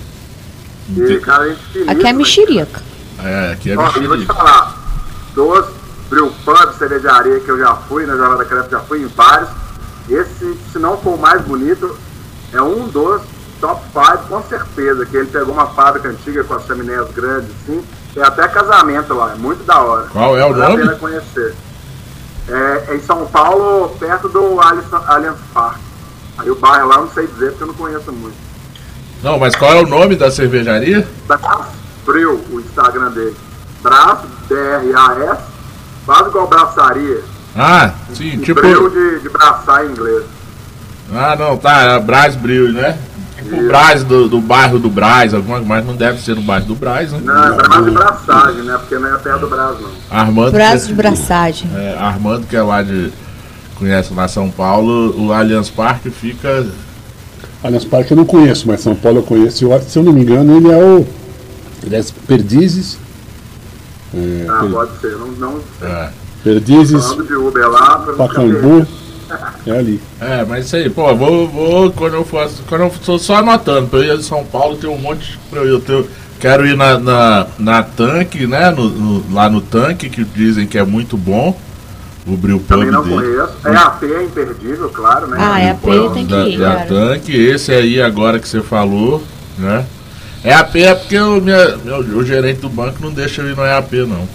[0.96, 2.82] E, cara, a gente aqui é mexerica.
[3.24, 4.04] É, aqui é mexerica.
[4.04, 4.78] E vou te falar,
[5.36, 5.66] duas
[6.10, 9.50] Brew Pub, cervejaria que eu já fui, na Jornada Crepe já fui em vários.
[10.10, 11.96] Esse, se não for o mais bonito,
[12.52, 13.22] é um dos
[13.62, 17.84] top 5 com certeza, que ele pegou uma fábrica antiga com as chaminés grandes, assim,
[18.14, 20.08] tem até casamento lá, é muito da hora.
[20.08, 20.84] Qual é o vale nome?
[20.84, 21.56] a pena conhecer.
[22.50, 25.78] É, em São Paulo, perto do Allianz Park.
[26.38, 28.36] Aí o bairro lá eu não sei dizer porque eu não conheço muito.
[29.22, 31.08] Não, mas qual é o nome da cervejaria?
[31.28, 31.68] Brás
[32.06, 33.36] Bril, o Instagram dele.
[33.82, 35.42] Brás, B-R-A-S,
[36.06, 37.22] quase igual braçaria.
[37.56, 38.62] Ah, sim, e tipo.
[38.62, 40.24] Bril de, de braçar em inglês.
[41.14, 42.98] Ah, não, tá, é Brás Bril, né?
[43.44, 46.66] Tipo o Braz do, do bairro do Braz, alguma mas não deve ser no bairro
[46.66, 47.20] do Braz, né?
[47.24, 48.78] Não, é Braz de Braçagem, né?
[48.78, 49.90] Porque não é terra do Braz, não.
[50.10, 50.52] Armando.
[50.52, 51.70] Braz de Braçagem.
[51.76, 53.12] É, Armando, que é lá de.
[53.76, 56.68] Conhece lá São Paulo, o Allianz Parque fica.
[57.64, 59.66] Allianz Parque eu não conheço, mas São Paulo eu conheço.
[59.66, 61.08] Eu, se eu não me engano, ele é o.
[61.86, 62.98] Ele é Perdizes.
[64.14, 64.72] É, ah, per...
[64.72, 65.28] pode ser, não.
[65.30, 66.10] não é.
[66.44, 67.06] Perdizes.
[67.06, 68.88] Falando de Uber lá, Pacaembu.
[69.66, 70.02] É ali.
[70.20, 72.50] É, mas isso aí, pô, vou, vou quando eu for.
[72.68, 75.62] Quando eu tô só anotando, pra eu ir de São Paulo tem um monte pra
[75.62, 76.06] eu ter.
[76.40, 78.72] Quero ir na, na, na tanque, né?
[78.72, 81.60] No, no, lá no tanque, que dizem que é muito bom.
[82.26, 83.16] O Bril Pub Também não dele.
[83.16, 83.54] conheço.
[83.66, 85.38] É AP, é imperdível, claro, né?
[85.40, 86.62] Ah, é AP, tem que ir.
[86.62, 89.24] É a tanque, esse aí agora que você falou,
[89.58, 89.86] né?
[90.44, 93.56] É AP é porque o, minha, meu, o gerente do banco não deixa eu ir
[93.56, 94.28] no EAP, não.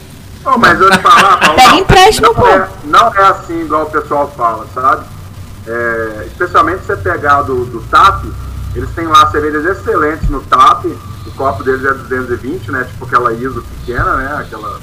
[0.44, 2.46] Não, mas eu te falar, Paulo, Pega empréstimo, não.
[2.46, 5.06] É, não é assim igual o pessoal fala, sabe?
[5.66, 8.24] É, especialmente se você pegar do, do TAP,
[8.74, 12.84] eles têm lá cervejas excelentes no TAP, o copo deles é 220, né?
[12.84, 14.36] Tipo aquela ISO pequena, né?
[14.38, 14.78] Aquela,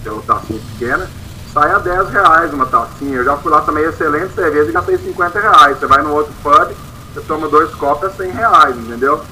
[0.00, 1.10] aquela tacinha pequena.
[1.52, 3.16] Sai a 10 reais uma tacinha.
[3.16, 5.78] Eu já fui lá também excelente cerveja e gastei 50 reais.
[5.78, 6.72] Você vai no outro pub,
[7.12, 9.22] você toma dois copos, é 100 reais, entendeu?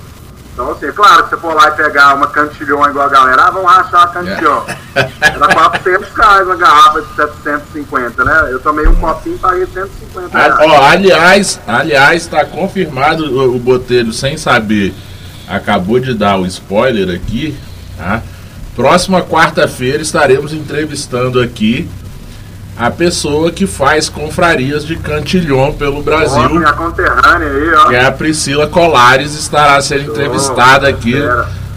[0.60, 3.44] Então, assim, é claro que você for lá e pegar uma cantilhão igual a galera,
[3.44, 4.66] ah, vamos rachar a cantilhão.
[4.94, 8.48] Era 400 reais uma garrafa de 750, né?
[8.50, 10.54] Eu tomei um copinho e paguei 150 reais.
[10.58, 14.92] ó, aliás, aliás, está confirmado o, o Botelho sem saber.
[15.48, 17.58] Acabou de dar o spoiler aqui,
[17.96, 18.22] tá?
[18.76, 21.88] Próxima quarta-feira estaremos entrevistando aqui
[22.80, 26.48] a pessoa que faz confrarias de cantilhão pelo Brasil.
[26.50, 27.88] Oh, minha conterrânea aí, ó.
[27.88, 31.14] Que é a Priscila Colares, estará sendo entrevistada aqui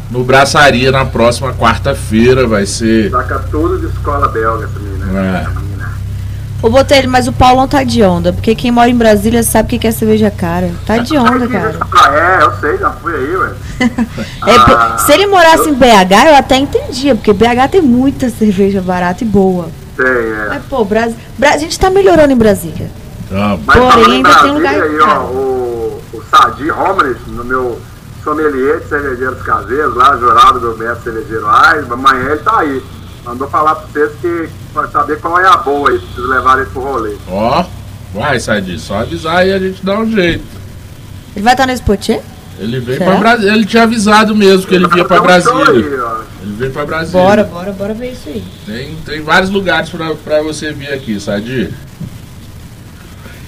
[0.09, 2.47] no Braçaria na próxima quarta-feira.
[2.47, 3.11] Vai ser.
[3.11, 5.45] Saca tudo de escola belga também, né?
[5.59, 5.63] É.
[6.65, 9.79] Ô Botelho, mas o Paulão tá de onda, porque quem mora em Brasília sabe o
[9.79, 10.71] que é cerveja cara.
[10.85, 11.75] Tá de onda, cara.
[11.91, 13.51] Ah, é, eu sei, já fui aí, ué.
[14.47, 15.73] é, ah, se ele morasse eu...
[15.73, 19.67] em BH, eu até entendia, porque BH tem muita cerveja barata e boa.
[19.95, 20.47] Tem, é.
[20.49, 21.13] Mas, pô, Bras...
[21.41, 22.89] a gente tá melhorando em Brasília.
[23.29, 23.57] Tá.
[23.65, 27.79] Mas Porém, ainda tem lugar aí, ó, o, o Sadi Homeless, no meu
[28.23, 32.81] sommelier de cervejeiros caseiros, lá, jurado do mestre cervejeiro Ais, amanhã ele tá aí.
[33.25, 36.69] Mandou falar pra vocês que pode saber qual é a boa aí, preciso levar ele
[36.69, 37.15] pro rolê.
[37.27, 37.65] Ó,
[38.13, 40.43] vai, Sadi, só avisar aí a gente dá um jeito.
[41.35, 42.21] Ele vai estar no Spotify?
[42.59, 43.11] Ele veio Será?
[43.11, 43.53] pra Brasília.
[43.53, 45.69] Ele tinha avisado mesmo que ele vinha pra Brasília.
[45.69, 45.97] Ele
[46.53, 47.21] veio pra Brasília.
[47.21, 48.43] Bora, bora, bora ver isso aí.
[48.65, 51.73] Tem, tem vários lugares pra, pra você vir aqui, Sadi.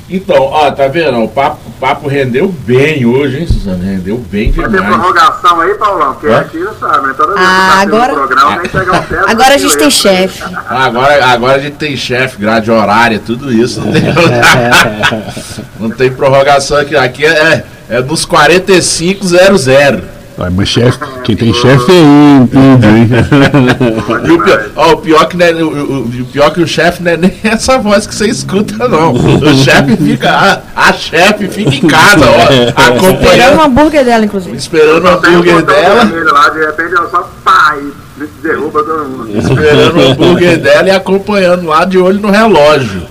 [0.07, 1.23] Então, ó, tá vendo?
[1.23, 3.83] O papo, o papo rendeu bem hoje, hein, Suzana?
[3.83, 4.71] Rendeu bem demais.
[4.71, 6.13] Vai ter prorrogação aí, Paulão?
[6.13, 6.35] Porque é?
[6.35, 7.13] aqui já sabe, né?
[7.17, 8.13] Toda vez ah, que agora...
[8.13, 9.29] programa, nem pegar o teto.
[9.29, 10.43] Agora a gente tem chefe.
[10.43, 13.81] Ah, agora, agora a gente tem chefe, grade horária, tudo isso.
[13.85, 14.03] Não tem,
[15.79, 16.95] não tem prorrogação aqui.
[16.95, 20.14] Aqui é, é dos 4500.
[20.37, 23.09] Vai, mas chefe, quem tem chefe é índio, hein?
[24.27, 27.01] e o pior, ó, o pior que, né, o, o, o pior que o chefe
[27.01, 29.13] não é nem essa voz que você escuta, não.
[29.13, 33.23] O chefe fica, a, a chefe fica em casa, ó, acompanhando.
[33.23, 34.57] Esperando o hambúrguer dela, inclusive.
[34.57, 36.03] Esperando o hambúrguer dela.
[36.33, 39.37] Lá, de repente ela só pá, e derruba todo mundo.
[39.37, 43.03] Esperando o hambúrguer dela e acompanhando lá de olho no relógio.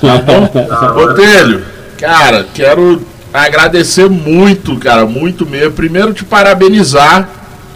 [0.00, 0.66] Tá bom?
[0.76, 1.62] Tá, Botelho,
[1.96, 3.00] cara, quero
[3.44, 5.72] agradecer muito, cara, muito mesmo.
[5.72, 7.28] Primeiro te parabenizar,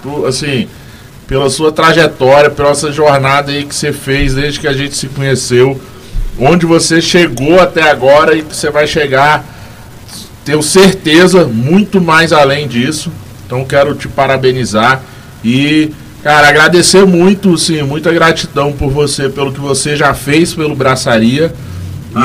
[0.03, 0.69] por, assim,
[1.27, 5.07] pela sua trajetória, pela sua jornada aí que você fez desde que a gente se
[5.09, 5.81] conheceu,
[6.39, 9.45] onde você chegou até agora e que você vai chegar,
[10.45, 13.13] tenho certeza, muito mais além disso.
[13.47, 15.03] Então quero te parabenizar
[15.45, 15.93] e,
[16.23, 21.53] cara, agradecer muito, sim, muita gratidão por você, pelo que você já fez pelo Braçaria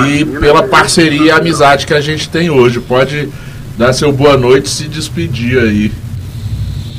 [0.07, 2.79] e pela parceria e amizade que a gente tem hoje.
[2.79, 3.31] Pode
[3.77, 5.93] dar seu boa noite e se despedir aí.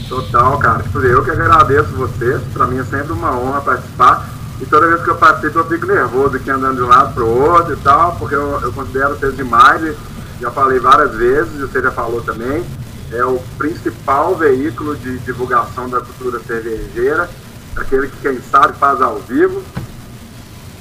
[0.09, 0.85] Total, cara.
[1.03, 2.41] Eu que agradeço vocês.
[2.53, 4.29] Pra mim é sempre uma honra participar.
[4.61, 7.27] E toda vez que eu participo eu fico nervoso aqui andando de um lado pro
[7.27, 9.97] outro e tal, porque eu, eu considero vocês demais.
[10.41, 12.65] Já falei várias vezes, e você já falou também.
[13.13, 17.29] É o principal veículo de divulgação da cultura cervejeira.
[17.77, 19.63] Aquele que quem sabe faz ao vivo.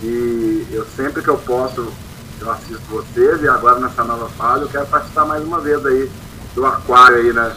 [0.06, 1.92] E eu sempre que eu posso,
[2.40, 3.42] eu assisto vocês.
[3.42, 6.10] E agora nessa nova fase eu quero participar mais uma vez aí
[6.54, 7.56] do aquário aí, né?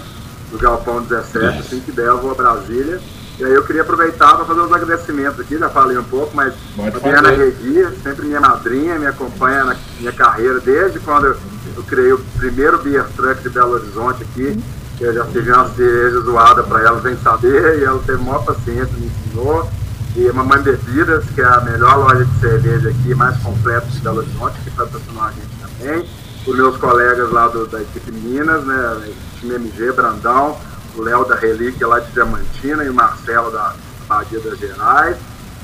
[0.51, 3.01] Do Galpão 17, assim que der eu vou a Brasília
[3.39, 6.53] e aí eu queria aproveitar para fazer os agradecimentos aqui, já falei um pouco, mas
[6.77, 11.37] a Diana Regi, sempre minha madrinha, me acompanha na minha carreira desde quando eu,
[11.77, 14.61] eu criei o primeiro Beer Truck de Belo Horizonte aqui,
[14.97, 18.45] que eu já tive uma cerveja zoada para ela sem saber, e ela teve maior
[18.45, 19.71] paciência, me ensinou.
[20.17, 24.01] E a Mamãe Bebidas, que é a melhor loja de cerveja aqui, mais completa de
[24.01, 26.09] Belo Horizonte, que patrocinou a gente também.
[26.47, 30.57] Os meus colegas lá do, da equipe Minas, né, time MG, Brandão,
[30.97, 33.75] o Léo da Relíquia lá de Diamantina e o Marcelo da
[34.09, 35.17] Badia das Gerais.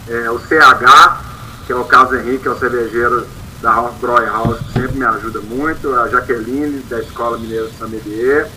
[0.09, 1.21] É, o CH,
[1.67, 3.27] que é o Carlos Henrique, que é o cervejeiro
[3.63, 5.95] da House Broy House, que sempre me ajuda muito.
[5.95, 8.51] A Jaqueline, da Escola Mineira de Samedier.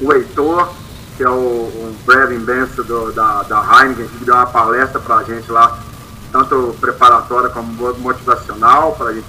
[0.00, 0.72] O Heitor,
[1.20, 5.16] que é o, o Brevin Benson do, da, da Heineken, que deu uma palestra para
[5.16, 5.78] a gente lá,
[6.32, 9.26] tanto preparatória como motivacional, para a gente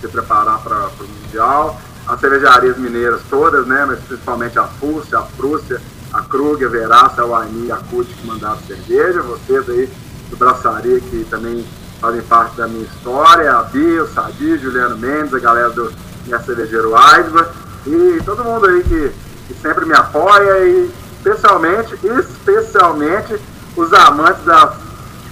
[0.00, 1.80] se preparar para o Mundial.
[2.08, 5.80] As cervejarias mineiras todas, né, mas principalmente a Fúrcia, a Prússia,
[6.12, 9.88] a Krug, a Veraça, a Waini e a CUT que mandaram cerveja, vocês aí
[10.30, 11.64] do Braçaria que também
[12.00, 15.92] fazem parte da minha história, a Bia, o Sadi, Juliano Mendes, a galera do
[16.26, 17.52] Minha Cervejeiro Aisba
[17.86, 19.12] e todo mundo aí que,
[19.46, 20.90] que sempre me apoia e
[21.22, 23.40] especialmente, especialmente
[23.76, 24.74] os amantes da,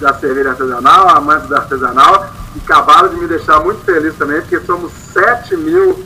[0.01, 4.61] da cerveja artesanal, amantes da artesanal, que acabaram de me deixar muito feliz também, porque
[4.61, 6.05] somos 7 mil,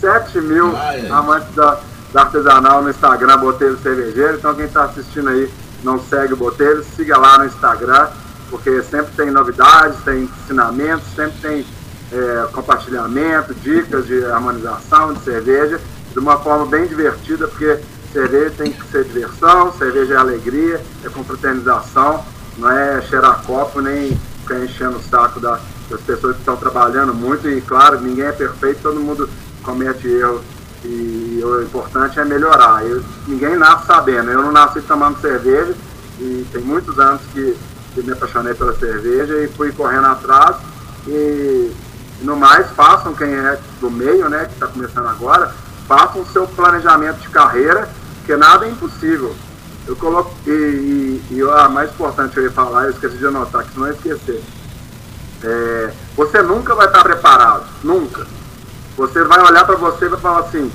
[0.00, 1.10] 7 mil ai, ai.
[1.10, 1.78] amantes da
[2.12, 4.36] da Artesanal no Instagram, Botelho Cervejeiro.
[4.36, 5.50] Então quem está assistindo aí
[5.82, 8.08] não segue o Botelho, siga lá no Instagram,
[8.50, 11.66] porque sempre tem novidades, tem ensinamentos, sempre tem
[12.12, 15.80] é, compartilhamento, dicas de harmonização de cerveja,
[16.12, 17.78] de uma forma bem divertida, porque
[18.12, 22.24] cerveja tem que ser diversão, cerveja é alegria, é confraternização,
[22.58, 25.58] não é cheirar copo nem ficar enchendo o saco da,
[25.88, 29.28] das pessoas que estão trabalhando muito e claro, ninguém é perfeito, todo mundo
[29.62, 30.42] comete erros
[30.84, 32.84] e o importante é melhorar.
[32.84, 34.30] Eu, ninguém nasce sabendo.
[34.30, 35.74] Eu não nasci tomando cerveja
[36.18, 37.56] e tem muitos anos que,
[37.94, 40.56] que me apaixonei pela cerveja e fui correndo atrás.
[41.06, 41.72] E,
[42.22, 45.52] no mais, façam quem é do meio, né, que está começando agora,
[45.88, 47.88] façam o seu planejamento de carreira,
[48.22, 49.34] porque nada é impossível.
[49.86, 53.64] Eu coloco, e, e, e a mais importante eu ia falar, eu esqueci de anotar,
[53.64, 54.42] que não esquecer.
[55.42, 58.24] É, você nunca vai estar preparado, nunca
[58.96, 60.70] você vai olhar para você e vai falar assim: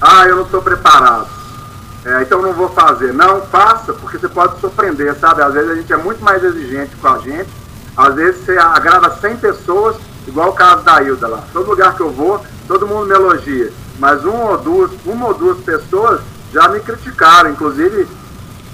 [0.00, 1.28] ah, eu não estou preparado,
[2.04, 3.12] é, então não vou fazer.
[3.12, 5.42] Não, faça, porque você pode surpreender, sabe?
[5.42, 7.48] Às vezes a gente é muito mais exigente com a gente,
[7.96, 11.44] às vezes você agrada 100 pessoas, igual o caso da Hilda lá.
[11.52, 15.34] Todo lugar que eu vou, todo mundo me elogia, mas um ou duas, uma ou
[15.34, 16.20] duas pessoas
[16.52, 18.06] já me criticaram, inclusive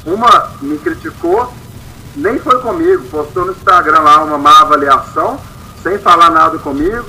[0.04, 1.52] uma me criticou,
[2.16, 5.38] nem foi comigo, postou no Instagram lá uma má avaliação,
[5.82, 7.06] sem falar nada comigo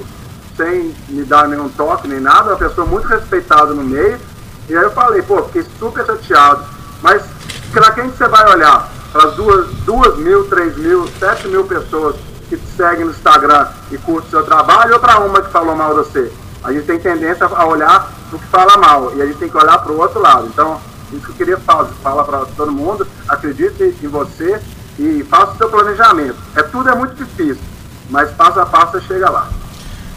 [0.60, 4.20] sem me dar nenhum toque nem nada, uma pessoa muito respeitada no meio.
[4.68, 6.66] E aí eu falei, pô, fiquei super chateado.
[7.02, 7.24] Mas
[7.72, 8.90] para quem você vai olhar?
[9.14, 12.18] Para as duas, duas mil, três mil, sete mil pessoas
[12.50, 15.76] que te seguem no Instagram e curtem o seu trabalho ou para uma que falou
[15.78, 16.32] mal de você?
[16.62, 19.50] A gente tem tendência a olhar para o que fala mal e a gente tem
[19.50, 20.48] que olhar para o outro lado.
[20.48, 20.80] Então,
[21.12, 24.62] isso que eu queria falar, falar para todo mundo, acredite em você
[24.98, 26.38] e faça o seu planejamento.
[26.56, 27.64] É, tudo é muito difícil,
[28.10, 29.50] mas passo a passo chega lá.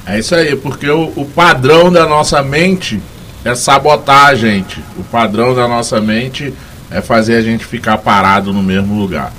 [0.04, 3.00] É isso aí, porque o, o padrão da nossa mente
[3.44, 4.84] é sabotar a gente.
[4.96, 6.52] O padrão da nossa mente
[6.90, 9.32] é fazer a gente ficar parado no mesmo lugar.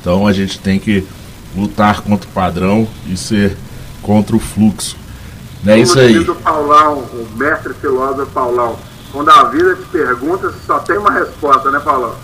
[0.00, 1.06] Então a gente tem que
[1.54, 3.56] lutar contra o padrão e ser
[4.02, 4.96] contra o fluxo.
[5.66, 6.18] É isso aí.
[6.18, 8.76] O Paulão, o mestre filósofo Paulão,
[9.12, 12.14] quando a vida te pergunta, só tem uma resposta, né, Paulão?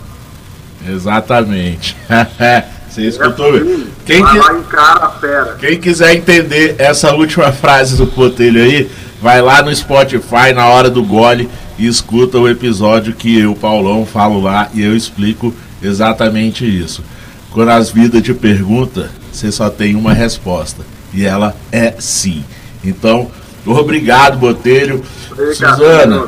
[0.87, 1.97] Exatamente.
[2.89, 3.57] Você escutou?
[3.57, 3.61] É
[4.05, 4.75] quem, que...
[4.77, 5.55] a fera.
[5.59, 8.89] Quem quiser entender essa última frase do Potelho aí,
[9.19, 14.05] vai lá no Spotify na hora do gole e escuta o episódio que eu, Paulão,
[14.05, 17.03] falo lá e eu explico exatamente isso.
[17.51, 20.83] Quando as vidas te perguntam, você só tem uma resposta.
[21.11, 22.43] E ela é sim.
[22.83, 23.29] Então,
[23.65, 25.03] obrigado, Botelho.
[25.31, 26.23] Obrigado, Suzana.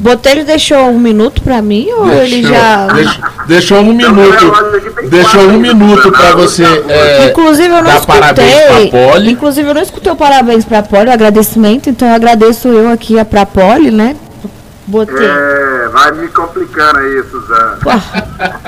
[0.00, 2.86] Botelho deixou um minuto para mim ou deixou, ele já.
[2.86, 4.52] Deixou, deixou um minuto.
[5.10, 6.64] Deixou um minuto para você.
[6.88, 9.30] É, inclusive eu não escutei.
[9.30, 12.88] Inclusive eu não escutei o parabéns para a Poli, o agradecimento, então eu agradeço eu
[12.88, 14.16] aqui a pra Poli, né?
[14.86, 15.14] Botei.
[15.24, 17.78] É, vai me complicando aí, Suzana.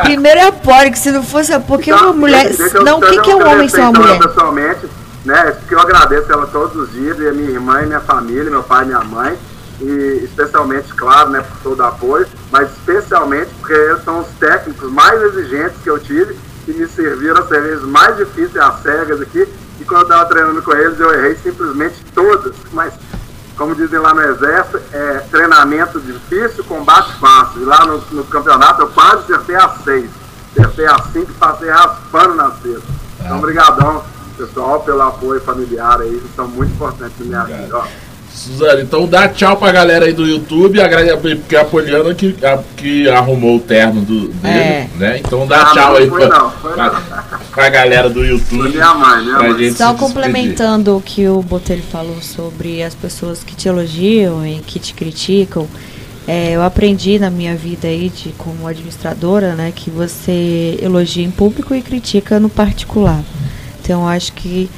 [0.04, 2.50] primeiro é a Pori, que se não fosse a porque então, uma mulher.
[2.84, 4.18] Não, o que, que é um homem sem uma mulher?
[4.18, 4.86] Pessoalmente,
[5.24, 5.56] né?
[5.68, 8.62] Que eu agradeço ela todos os dias, e a minha irmã e minha família, meu
[8.62, 9.38] pai e minha mãe.
[9.80, 14.90] E especialmente, claro, né, por todo o apoio, mas especialmente porque eles são os técnicos
[14.92, 19.48] mais exigentes que eu tive, que me serviram as cervejas mais difíceis, as cegas aqui,
[19.80, 22.92] e quando eu estava treinando com eles, eu errei simplesmente todas, mas
[23.56, 27.62] como dizem lá no Exército, é treinamento difícil, combate fácil.
[27.62, 30.10] E lá no, no campeonato eu quase acertei a seis.
[30.56, 32.82] Acertei a cinco e passei raspando na sexta.
[33.20, 34.04] Então, obrigadão,
[34.46, 37.76] pessoal, pelo apoio familiar aí, que são muito importantes na minha vida.
[37.76, 37.84] Ó.
[38.34, 40.78] Suzane, então dá tchau pra galera aí do YouTube,
[41.36, 44.88] porque a Poliana que, a, que arrumou o terno do, dele, é.
[44.96, 45.18] né?
[45.18, 48.70] Então dá ah, tchau aí pra, não, pra, pra, galera do YouTube.
[48.70, 49.72] Minha mãe, minha mãe.
[49.72, 54.80] Só complementando o que o Botelho falou sobre as pessoas que te elogiam e que
[54.80, 55.68] te criticam.
[56.26, 61.30] É, eu aprendi na minha vida aí de, como administradora, né, que você elogia em
[61.30, 63.22] público e critica no particular.
[63.82, 64.70] Então, acho que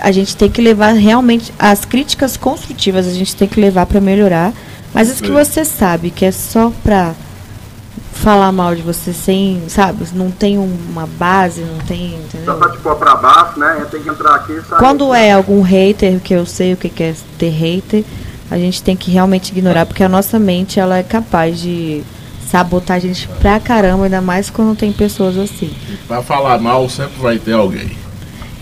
[0.00, 4.00] a gente tem que levar realmente as críticas construtivas, a gente tem que levar para
[4.00, 4.52] melhorar.
[4.94, 7.14] Mas as que você sabe que é só para
[8.12, 12.46] falar mal de você sem, sabe, não tem uma base, não tem, entendeu?
[12.46, 13.86] Só pra te pôr pra baixo, né?
[13.90, 14.80] Tem que entrar aqui sabe?
[14.80, 18.04] Quando é algum hater, que eu sei o que é ter hater,
[18.50, 22.02] a gente tem que realmente ignorar, porque a nossa mente ela é capaz de
[22.50, 25.70] sabotar a gente pra caramba, ainda mais quando tem pessoas assim.
[26.08, 28.05] Pra falar mal sempre vai ter alguém.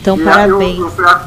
[0.05, 0.77] Então, e parabéns.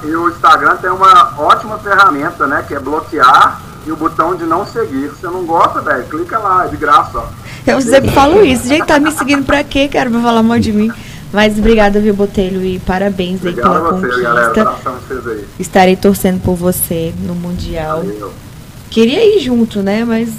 [0.03, 2.63] E o, o, Instagram tem uma ótima ferramenta, né?
[2.67, 5.09] Que é bloquear e o botão de não seguir.
[5.09, 7.25] Se você não gosta, velho, clica lá, é de graça, ó.
[7.65, 8.67] Eu sempre falo isso.
[8.67, 10.11] Gente, tá me seguindo pra quê, cara?
[10.11, 10.91] Pra falar mal de mim.
[11.33, 14.21] Mas obrigada, viu, Botelho, e parabéns aí pela você, conquista.
[14.21, 14.53] Galera,
[15.59, 18.03] Estarei torcendo por você no Mundial.
[18.03, 18.31] Valeu.
[18.89, 20.03] Queria ir junto, né?
[20.05, 20.29] Mas.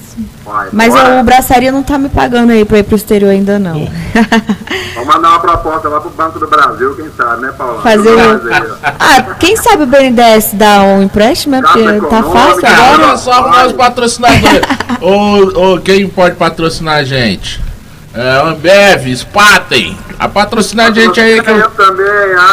[0.45, 3.75] Vai, mas o braçaria não tá me pagando aí pra ir pro exterior ainda não.
[4.95, 7.81] Vamos mandar uma proposta lá pro Banco do Brasil, quem sabe, né, Paulo?
[7.83, 8.79] Fazer o...
[8.83, 13.07] Ah, quem sabe o BNDES dá um empréstimo, é porque tá fácil agora.
[13.07, 14.61] Olha só arrumar os patrocinadores.
[15.01, 17.61] ou, ou quem pode patrocinar a gente?
[18.15, 19.97] É, Ambev, Spaten.
[20.19, 21.41] A patrocinar a gente aí.
[21.41, 22.07] Que eu também,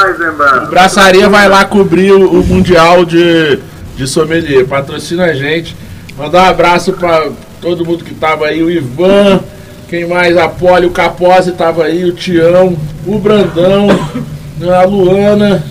[0.08, 0.66] Eisenberg.
[0.66, 3.60] O Braçaria vai lá cobrir o, o Mundial de,
[3.96, 4.68] de Sommelier.
[4.68, 5.76] Patrocina a gente.
[6.18, 7.30] Mandar um abraço para
[7.62, 9.42] todo mundo que tava aí, o Ivan,
[9.90, 10.38] quem mais?
[10.38, 13.88] A Poli, o Capose tava aí, o Tião, o Brandão,
[14.62, 15.62] a Luana,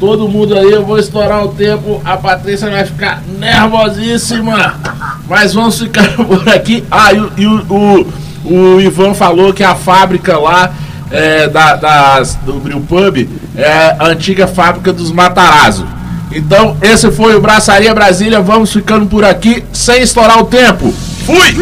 [0.00, 4.80] todo mundo aí, eu vou estourar o tempo, a Patrícia vai ficar nervosíssima,
[5.28, 6.82] mas vamos ficar por aqui.
[6.90, 8.12] Ah, e, e o, o,
[8.44, 10.74] o, Ivan falou que a fábrica lá
[11.12, 15.86] é, da, das, do Bril Pub é a antiga fábrica dos Matarazzo.
[16.32, 18.40] Então, esse foi o Braçaria Brasília.
[18.40, 20.92] Vamos ficando por aqui sem estourar o tempo.
[21.24, 21.54] Fui!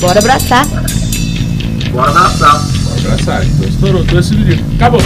[0.00, 0.66] Bora abraçar.
[1.90, 2.60] Bora abraçar.
[2.60, 3.46] Bora abraçar.
[3.46, 4.64] Então estourou todo esse vídeo.
[4.76, 5.00] Acabou.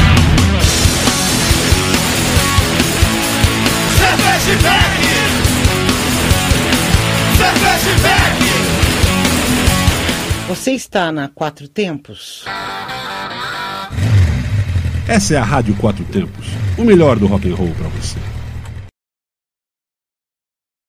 [10.49, 12.45] Você está na Quatro Tempos?
[15.07, 18.17] Essa é a Rádio Quatro Tempos, o melhor do rock and roll para você.